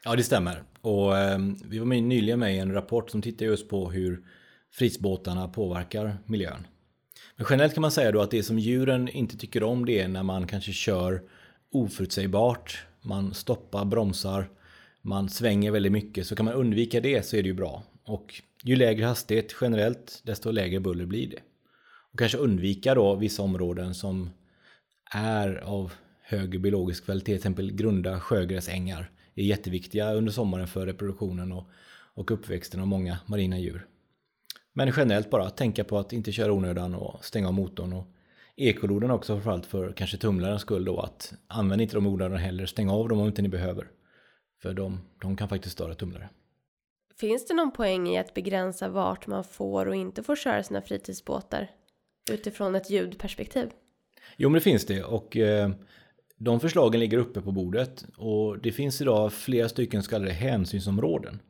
Ja, 0.08 0.16
det 0.16 0.22
stämmer. 0.22 0.62
Och 0.80 1.18
eh, 1.18 1.38
vi 1.64 1.78
var 1.78 1.86
med, 1.86 2.02
nyligen 2.02 2.38
med 2.38 2.54
i 2.54 2.58
en 2.58 2.72
rapport 2.72 3.10
som 3.10 3.22
tittar 3.22 3.46
just 3.46 3.68
på 3.68 3.90
hur 3.90 4.22
fritidsbåtarna 4.72 5.48
påverkar 5.48 6.16
miljön. 6.26 6.66
Men 7.36 7.46
generellt 7.50 7.74
kan 7.74 7.82
man 7.82 7.90
säga 7.90 8.12
då 8.12 8.20
att 8.20 8.30
det 8.30 8.42
som 8.42 8.58
djuren 8.58 9.08
inte 9.08 9.36
tycker 9.36 9.62
om 9.62 9.86
det 9.86 10.00
är 10.00 10.08
när 10.08 10.22
man 10.22 10.46
kanske 10.46 10.72
kör 10.72 11.22
oförutsägbart, 11.72 12.86
man 13.02 13.34
stoppar, 13.34 13.84
bromsar, 13.84 14.48
man 15.02 15.28
svänger 15.28 15.70
väldigt 15.70 15.92
mycket. 15.92 16.26
Så 16.26 16.36
kan 16.36 16.44
man 16.44 16.54
undvika 16.54 17.00
det 17.00 17.26
så 17.26 17.36
är 17.36 17.42
det 17.42 17.48
ju 17.48 17.54
bra. 17.54 17.82
Och 18.04 18.42
ju 18.62 18.76
lägre 18.76 19.04
hastighet 19.04 19.54
generellt, 19.60 20.20
desto 20.24 20.50
lägre 20.50 20.80
buller 20.80 21.06
blir 21.06 21.30
det. 21.30 21.40
Och 22.12 22.18
kanske 22.18 22.38
undvika 22.38 22.94
då 22.94 23.14
vissa 23.14 23.42
områden 23.42 23.94
som 23.94 24.30
är 25.14 25.56
av 25.56 25.92
hög 26.22 26.60
biologisk 26.60 27.04
kvalitet, 27.04 27.24
till 27.24 27.34
exempel 27.34 27.72
grunda 27.72 28.20
sjögräsängar 28.20 29.10
är 29.36 29.44
jätteviktiga 29.44 30.14
under 30.14 30.32
sommaren 30.32 30.66
för 30.66 30.86
reproduktionen 30.86 31.52
och, 31.52 31.68
och 32.14 32.30
uppväxten 32.30 32.80
av 32.80 32.86
många 32.86 33.18
marina 33.26 33.58
djur. 33.58 33.86
Men 34.72 34.92
generellt 34.96 35.30
bara 35.30 35.50
tänka 35.50 35.84
på 35.84 35.98
att 35.98 36.12
inte 36.12 36.32
köra 36.32 36.52
onödan 36.52 36.94
och 36.94 37.24
stänga 37.24 37.48
av 37.48 37.54
motorn 37.54 37.92
och 37.92 38.06
ekoloden 38.56 39.10
också 39.10 39.32
framförallt 39.34 39.66
för 39.66 39.92
kanske 39.92 40.16
tumlarens 40.16 40.62
skull 40.62 40.84
då 40.84 41.00
att 41.00 41.34
använd 41.46 41.82
inte 41.82 41.94
de 41.96 42.06
orden 42.06 42.36
heller, 42.36 42.66
stäng 42.66 42.88
av 42.88 43.08
dem 43.08 43.20
om 43.20 43.26
inte 43.26 43.42
ni 43.42 43.48
behöver. 43.48 43.90
För 44.62 44.74
de, 44.74 45.00
de 45.22 45.36
kan 45.36 45.48
faktiskt 45.48 45.72
störa 45.72 45.94
tumlare. 45.94 46.28
Finns 47.16 47.46
det 47.46 47.54
någon 47.54 47.70
poäng 47.70 48.08
i 48.08 48.18
att 48.18 48.34
begränsa 48.34 48.88
vart 48.88 49.26
man 49.26 49.44
får 49.44 49.86
och 49.86 49.94
inte 49.94 50.22
får 50.22 50.36
köra 50.36 50.62
sina 50.62 50.82
fritidsbåtar 50.82 51.70
utifrån 52.30 52.74
ett 52.74 52.90
ljudperspektiv? 52.90 53.70
Jo 54.36 54.48
men 54.48 54.54
det 54.54 54.60
finns 54.60 54.86
det 54.86 55.02
och 55.02 55.36
eh, 55.36 55.70
de 56.38 56.60
förslagen 56.60 57.00
ligger 57.00 57.18
uppe 57.18 57.40
på 57.40 57.52
bordet 57.52 58.04
och 58.16 58.58
det 58.58 58.72
finns 58.72 59.00
idag 59.00 59.32
flera 59.32 59.68
stycken 59.68 60.02
så 60.02 60.10
kallade 60.10 60.32
hänsynsområden. 60.32 61.40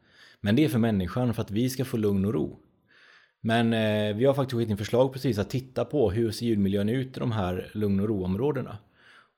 Men 0.41 0.57
det 0.57 0.65
är 0.65 0.69
för 0.69 0.79
människan 0.79 1.35
för 1.35 1.43
att 1.43 1.51
vi 1.51 1.71
ska 1.71 1.85
få 1.85 1.97
lugn 1.97 2.25
och 2.25 2.35
ro. 2.35 2.59
Men 3.41 3.73
eh, 3.73 4.17
vi 4.17 4.25
har 4.25 4.35
faktiskt 4.35 4.57
skickat 4.57 4.71
in 4.71 4.77
förslag 4.77 5.13
precis 5.13 5.39
att 5.39 5.51
titta 5.51 5.85
på 5.85 6.11
hur 6.11 6.31
ser 6.31 6.47
ljudmiljön 6.47 6.89
ut 6.89 7.17
i 7.17 7.21
de 7.21 7.33
här 7.33 7.71
lugn 7.75 8.01
och 8.01 8.09
roområdena. 8.09 8.79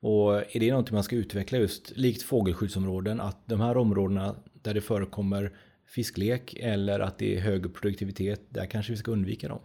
Och 0.00 0.56
är 0.56 0.61
det 0.61 0.70
någonting 0.70 0.94
man 0.94 1.04
ska 1.04 1.16
utveckla 1.16 1.58
just 1.58 1.96
likt 1.96 2.22
fågelskyddsområden 2.22 3.20
att 3.20 3.46
de 3.46 3.61
här 3.61 3.76
områdena 3.76 4.37
där 4.62 4.74
det 4.74 4.80
förekommer 4.80 5.52
fisklek 5.87 6.54
eller 6.61 7.00
att 7.00 7.18
det 7.18 7.37
är 7.37 7.40
hög 7.40 7.74
produktivitet, 7.74 8.40
där 8.48 8.66
kanske 8.66 8.92
vi 8.92 8.98
ska 8.98 9.11
undvika 9.11 9.48
dem. 9.48 9.61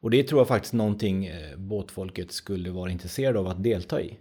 Och 0.00 0.10
det 0.10 0.22
tror 0.22 0.40
jag 0.40 0.48
faktiskt 0.48 0.74
någonting 0.74 1.26
eh, 1.26 1.56
båtfolket 1.56 2.32
skulle 2.32 2.70
vara 2.70 2.90
intresserade 2.90 3.38
av 3.38 3.46
att 3.46 3.62
delta 3.62 4.02
i. 4.02 4.18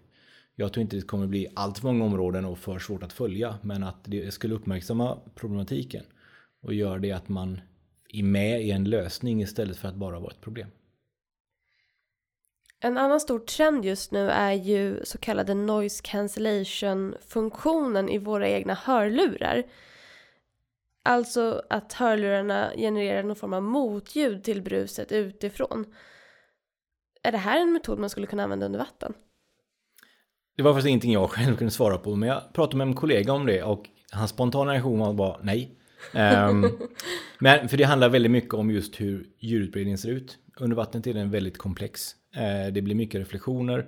Jag 0.60 0.74
tror 0.74 0.82
inte 0.82 0.95
det 0.95 1.02
kommer 1.02 1.28
bli 1.28 1.48
allt 1.54 1.80
för 1.80 1.88
många 1.88 2.06
områden 2.06 2.45
och 2.45 2.58
för 2.58 2.80
svårt 2.80 3.04
att 3.04 3.13
följa, 3.13 3.58
men 3.62 3.84
att 3.84 4.04
det 4.04 4.34
skulle 4.34 4.56
uppmärksamma 4.56 5.19
problematiken 5.36 6.04
och 6.62 6.74
gör 6.74 7.00
det 7.00 7.12
att 7.12 7.30
man 7.30 7.62
är 8.10 8.24
med 8.24 8.62
i 8.62 8.72
en 8.72 8.84
lösning 8.84 9.41
istället 9.41 9.78
för 9.78 9.88
att 9.88 9.95
bara 9.95 10.19
vara 10.19 10.32
ett 10.32 10.41
problem. 10.41 10.67
En 12.80 12.98
annan 12.98 13.19
stor 13.19 13.39
trend 13.39 13.86
just 13.86 14.12
nu 14.12 14.30
är 14.30 14.52
ju 14.52 15.06
så 15.06 15.17
kallade 15.17 15.54
noise 15.54 16.02
cancellation 16.04 17.15
funktionen 17.22 18.10
i 18.10 18.17
våra 18.17 18.50
egna 18.50 18.74
hörlurar. 18.74 19.63
Alltså 21.04 21.63
att 21.69 21.93
hörlurarna 21.93 22.72
genererar 22.76 23.24
någon 23.24 23.36
form 23.36 23.54
av 23.54 23.63
motljud 23.63 24.43
till 24.43 24.62
bruset 24.62 25.12
utifrån. 25.12 25.93
Är 27.24 27.32
det 27.32 27.38
här 27.38 27.62
en 27.62 27.74
metod 27.74 28.00
man 28.00 28.10
skulle 28.10 28.28
kunna 28.28 28.43
använda 28.43 28.65
under 28.65 28.80
vatten? 28.80 29.13
Det 30.60 30.63
var 30.63 30.74
faktiskt 30.74 30.88
ingenting 30.88 31.13
jag 31.13 31.30
själv 31.30 31.56
kunde 31.56 31.72
svara 31.72 31.98
på, 31.98 32.15
men 32.15 32.30
jag 32.30 32.54
pratade 32.54 32.78
med 32.78 32.88
en 32.88 32.93
kollega 32.93 33.34
om 33.34 33.45
det 33.45 33.63
och 33.63 33.89
hans 34.12 34.32
spontana 34.32 34.72
reaktion 34.72 35.00
var 35.00 35.13
bara 35.13 35.38
nej. 35.41 35.72
um, 36.13 36.72
men 37.39 37.69
för 37.69 37.78
det 37.78 37.84
handlar 37.84 38.10
väldigt 38.10 38.32
mycket 38.32 38.54
om 38.54 38.72
just 38.72 39.02
hur 39.02 39.26
ljudutbredningen 39.39 39.98
ser 39.98 40.10
ut. 40.10 40.38
Under 40.58 40.76
vattnet 40.78 41.08
är 41.08 41.13
den 41.13 41.32
väldigt 41.32 41.58
komplex. 41.58 42.15
Uh, 42.38 42.74
det 42.74 42.82
blir 42.82 42.95
mycket 42.95 43.19
reflektioner 43.19 43.86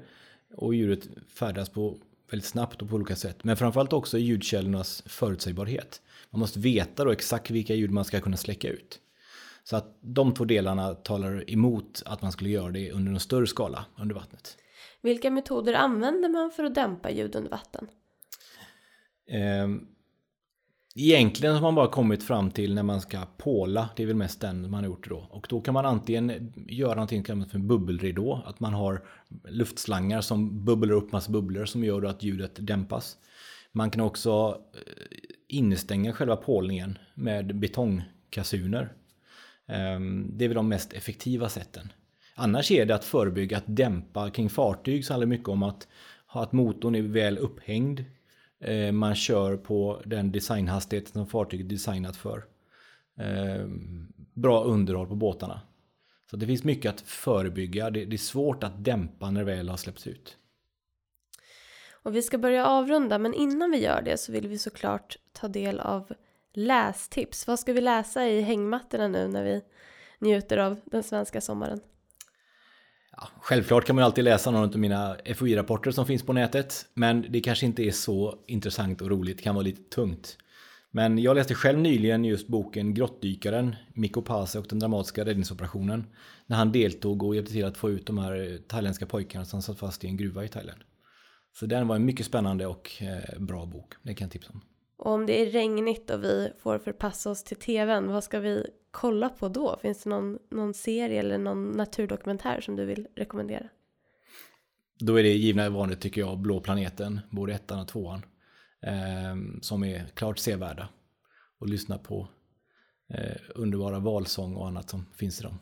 och 0.55 0.75
ljudet 0.75 1.07
färdas 1.33 1.69
på 1.69 1.97
väldigt 2.31 2.49
snabbt 2.49 2.81
och 2.81 2.89
på 2.89 2.95
olika 2.95 3.15
sätt. 3.15 3.43
Men 3.43 3.57
framförallt 3.57 3.93
också 3.93 4.17
ljudkällornas 4.17 5.03
förutsägbarhet. 5.05 6.01
Man 6.29 6.39
måste 6.39 6.59
veta 6.59 7.03
då 7.03 7.11
exakt 7.11 7.51
vilka 7.51 7.75
ljud 7.75 7.91
man 7.91 8.05
ska 8.05 8.19
kunna 8.19 8.37
släcka 8.37 8.69
ut. 8.69 8.99
Så 9.63 9.75
att 9.75 9.97
de 10.01 10.33
två 10.33 10.45
delarna 10.45 10.93
talar 10.93 11.49
emot 11.51 12.03
att 12.05 12.21
man 12.21 12.31
skulle 12.31 12.49
göra 12.49 12.71
det 12.71 12.91
under 12.91 13.11
en 13.11 13.19
större 13.19 13.47
skala 13.47 13.85
under 13.97 14.15
vattnet. 14.15 14.57
Vilka 15.01 15.31
metoder 15.31 15.73
använder 15.73 16.29
man 16.29 16.51
för 16.51 16.63
att 16.63 16.75
dämpa 16.75 17.11
ljud 17.11 17.35
under 17.35 17.49
vatten? 17.49 17.87
Ehm, 19.27 19.87
egentligen 20.95 21.55
har 21.55 21.61
man 21.61 21.75
bara 21.75 21.87
kommit 21.87 22.23
fram 22.23 22.51
till 22.51 22.73
när 22.73 22.83
man 22.83 23.01
ska 23.01 23.19
påla, 23.37 23.89
det 23.95 24.03
är 24.03 24.07
väl 24.07 24.15
mest 24.15 24.41
den 24.41 24.71
man 24.71 24.83
har 24.83 24.85
gjort 24.85 25.09
då. 25.09 25.27
Och 25.29 25.47
då 25.49 25.61
kan 25.61 25.73
man 25.73 25.85
antingen 25.85 26.53
göra 26.67 26.95
någonting 26.95 27.19
som 27.19 27.23
kallas 27.23 27.51
för 27.51 27.59
bubbelridå, 27.59 28.43
att 28.45 28.59
man 28.59 28.73
har 28.73 29.03
luftslangar 29.49 30.21
som 30.21 30.65
bubblar 30.65 30.95
upp 30.95 31.11
massa 31.11 31.31
bubblor 31.31 31.65
som 31.65 31.83
gör 31.83 32.05
att 32.05 32.23
ljudet 32.23 32.51
dämpas. 32.59 33.17
Man 33.71 33.91
kan 33.91 34.01
också 34.01 34.61
eh, 34.73 35.17
instänga 35.47 36.13
själva 36.13 36.35
pålningen 36.35 36.97
med 37.13 37.55
betongkasuner. 37.55 38.93
Ehm, 39.67 40.37
det 40.37 40.45
är 40.45 40.49
väl 40.49 40.55
de 40.55 40.69
mest 40.69 40.93
effektiva 40.93 41.49
sätten. 41.49 41.91
Annars 42.43 42.71
är 42.71 42.85
det 42.85 42.95
att 42.95 43.05
förebygga, 43.05 43.57
att 43.57 43.63
dämpa. 43.67 44.29
Kring 44.29 44.49
fartyg 44.49 45.05
så 45.05 45.13
handlar 45.13 45.25
det 45.25 45.29
mycket 45.29 45.49
om 45.49 45.63
att 45.63 45.87
ha 46.27 46.43
att 46.43 46.51
motorn 46.51 46.95
är 46.95 47.01
väl 47.01 47.37
upphängd. 47.37 48.05
Eh, 48.59 48.91
man 48.91 49.15
kör 49.15 49.57
på 49.57 50.01
den 50.05 50.31
designhastighet 50.31 51.07
som 51.07 51.27
fartyget 51.27 51.65
är 51.65 51.69
designat 51.69 52.15
för. 52.15 52.45
Eh, 53.19 53.65
bra 54.33 54.63
underhåll 54.63 55.07
på 55.07 55.15
båtarna. 55.15 55.61
Så 56.29 56.37
det 56.37 56.47
finns 56.47 56.63
mycket 56.63 56.89
att 56.93 57.01
förebygga. 57.01 57.89
Det 57.89 58.13
är 58.13 58.17
svårt 58.17 58.63
att 58.63 58.85
dämpa 58.85 59.31
när 59.31 59.45
det 59.45 59.55
väl 59.55 59.69
har 59.69 59.77
släppts 59.77 60.07
ut. 60.07 60.37
Och 61.91 62.15
vi 62.15 62.21
ska 62.21 62.37
börja 62.37 62.67
avrunda, 62.67 63.19
men 63.19 63.33
innan 63.33 63.71
vi 63.71 63.83
gör 63.83 64.01
det 64.01 64.17
så 64.17 64.31
vill 64.31 64.47
vi 64.47 64.57
såklart 64.57 65.17
ta 65.31 65.47
del 65.47 65.79
av 65.79 66.13
lästips. 66.53 67.47
Vad 67.47 67.59
ska 67.59 67.73
vi 67.73 67.81
läsa 67.81 68.27
i 68.27 68.41
hängmattorna 68.41 69.07
nu 69.07 69.27
när 69.27 69.43
vi 69.43 69.61
njuter 70.19 70.57
av 70.57 70.79
den 70.85 71.03
svenska 71.03 71.41
sommaren? 71.41 71.81
Ja, 73.17 73.27
självklart 73.41 73.85
kan 73.85 73.95
man 73.95 74.05
alltid 74.05 74.23
läsa 74.23 74.51
någon 74.51 74.63
av 74.63 74.77
mina 74.79 75.17
FOI-rapporter 75.35 75.91
som 75.91 76.05
finns 76.05 76.23
på 76.23 76.33
nätet, 76.33 76.85
men 76.93 77.25
det 77.29 77.41
kanske 77.41 77.65
inte 77.65 77.83
är 77.83 77.91
så 77.91 78.35
intressant 78.47 79.01
och 79.01 79.09
roligt, 79.09 79.37
det 79.37 79.43
kan 79.43 79.55
vara 79.55 79.63
lite 79.63 79.95
tungt. 79.95 80.37
Men 80.91 81.17
jag 81.17 81.35
läste 81.35 81.55
själv 81.55 81.79
nyligen 81.79 82.25
just 82.25 82.47
boken 82.47 82.93
Grottdykaren, 82.93 83.75
Mikko 83.93 84.21
Pase 84.21 84.59
och 84.59 84.65
den 84.69 84.79
dramatiska 84.79 85.25
räddningsoperationen, 85.25 86.07
när 86.45 86.57
han 86.57 86.71
deltog 86.71 87.23
och 87.23 87.35
hjälpte 87.35 87.53
till 87.53 87.65
att 87.65 87.77
få 87.77 87.89
ut 87.89 88.05
de 88.05 88.17
här 88.17 88.59
thailändska 88.67 89.05
pojkarna 89.05 89.45
som 89.45 89.61
satt 89.61 89.79
fast 89.79 90.03
i 90.03 90.07
en 90.07 90.17
gruva 90.17 90.45
i 90.45 90.47
Thailand. 90.47 90.79
Så 91.53 91.65
den 91.65 91.87
var 91.87 91.95
en 91.95 92.05
mycket 92.05 92.25
spännande 92.25 92.65
och 92.65 92.91
eh, 93.01 93.39
bra 93.39 93.65
bok. 93.65 93.93
Det 94.03 94.13
kan 94.13 94.25
jag 94.25 94.31
tipsa 94.31 94.53
om. 94.53 94.61
Och 95.01 95.11
om 95.11 95.25
det 95.25 95.41
är 95.41 95.45
regnigt 95.45 96.09
och 96.09 96.23
vi 96.23 96.51
får 96.59 96.79
förpassa 96.79 97.29
oss 97.29 97.43
till 97.43 97.57
tvn, 97.57 98.07
vad 98.07 98.23
ska 98.23 98.39
vi 98.39 98.67
kolla 98.91 99.29
på 99.29 99.49
då? 99.49 99.79
Finns 99.81 100.03
det 100.03 100.09
någon, 100.09 100.39
någon 100.51 100.73
serie 100.73 101.19
eller 101.19 101.37
någon 101.37 101.71
naturdokumentär 101.71 102.61
som 102.61 102.75
du 102.75 102.85
vill 102.85 103.07
rekommendera? 103.15 103.69
Då 104.99 105.19
är 105.19 105.23
det 105.23 105.29
givna 105.29 105.69
vanligt 105.69 106.01
tycker 106.01 106.21
jag, 106.21 106.37
Blå 106.37 106.59
planeten, 106.59 107.19
både 107.29 107.53
ettan 107.53 107.79
och 107.79 107.87
tvåan. 107.87 108.25
Eh, 108.81 109.35
som 109.61 109.83
är 109.83 110.05
klart 110.13 110.39
sevärda. 110.39 110.89
Och 111.59 111.67
lyssna 111.69 111.97
på 111.97 112.27
eh, 113.13 113.41
underbara 113.55 113.99
valsång 113.99 114.55
och 114.55 114.67
annat 114.67 114.89
som 114.89 115.05
finns 115.15 115.39
i 115.39 115.43
dem. 115.43 115.59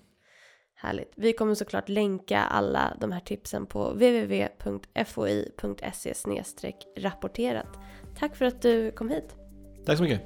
Härligt. 0.82 1.14
Vi 1.16 1.34
kommer 1.34 1.56
såklart 1.56 1.90
länka 1.90 2.40
alla 2.40 2.98
de 3.02 3.12
här 3.12 3.20
tipsen 3.20 3.66
på 3.66 3.90
www.foi.se 3.90 4.54
rapporterat. 6.98 7.80
Tack 8.20 8.36
för 8.36 8.46
att 8.46 8.62
du 8.62 8.92
kom 8.92 9.10
hit. 9.10 9.36
Tack 9.86 9.98
så 9.98 10.04
mycket. 10.04 10.22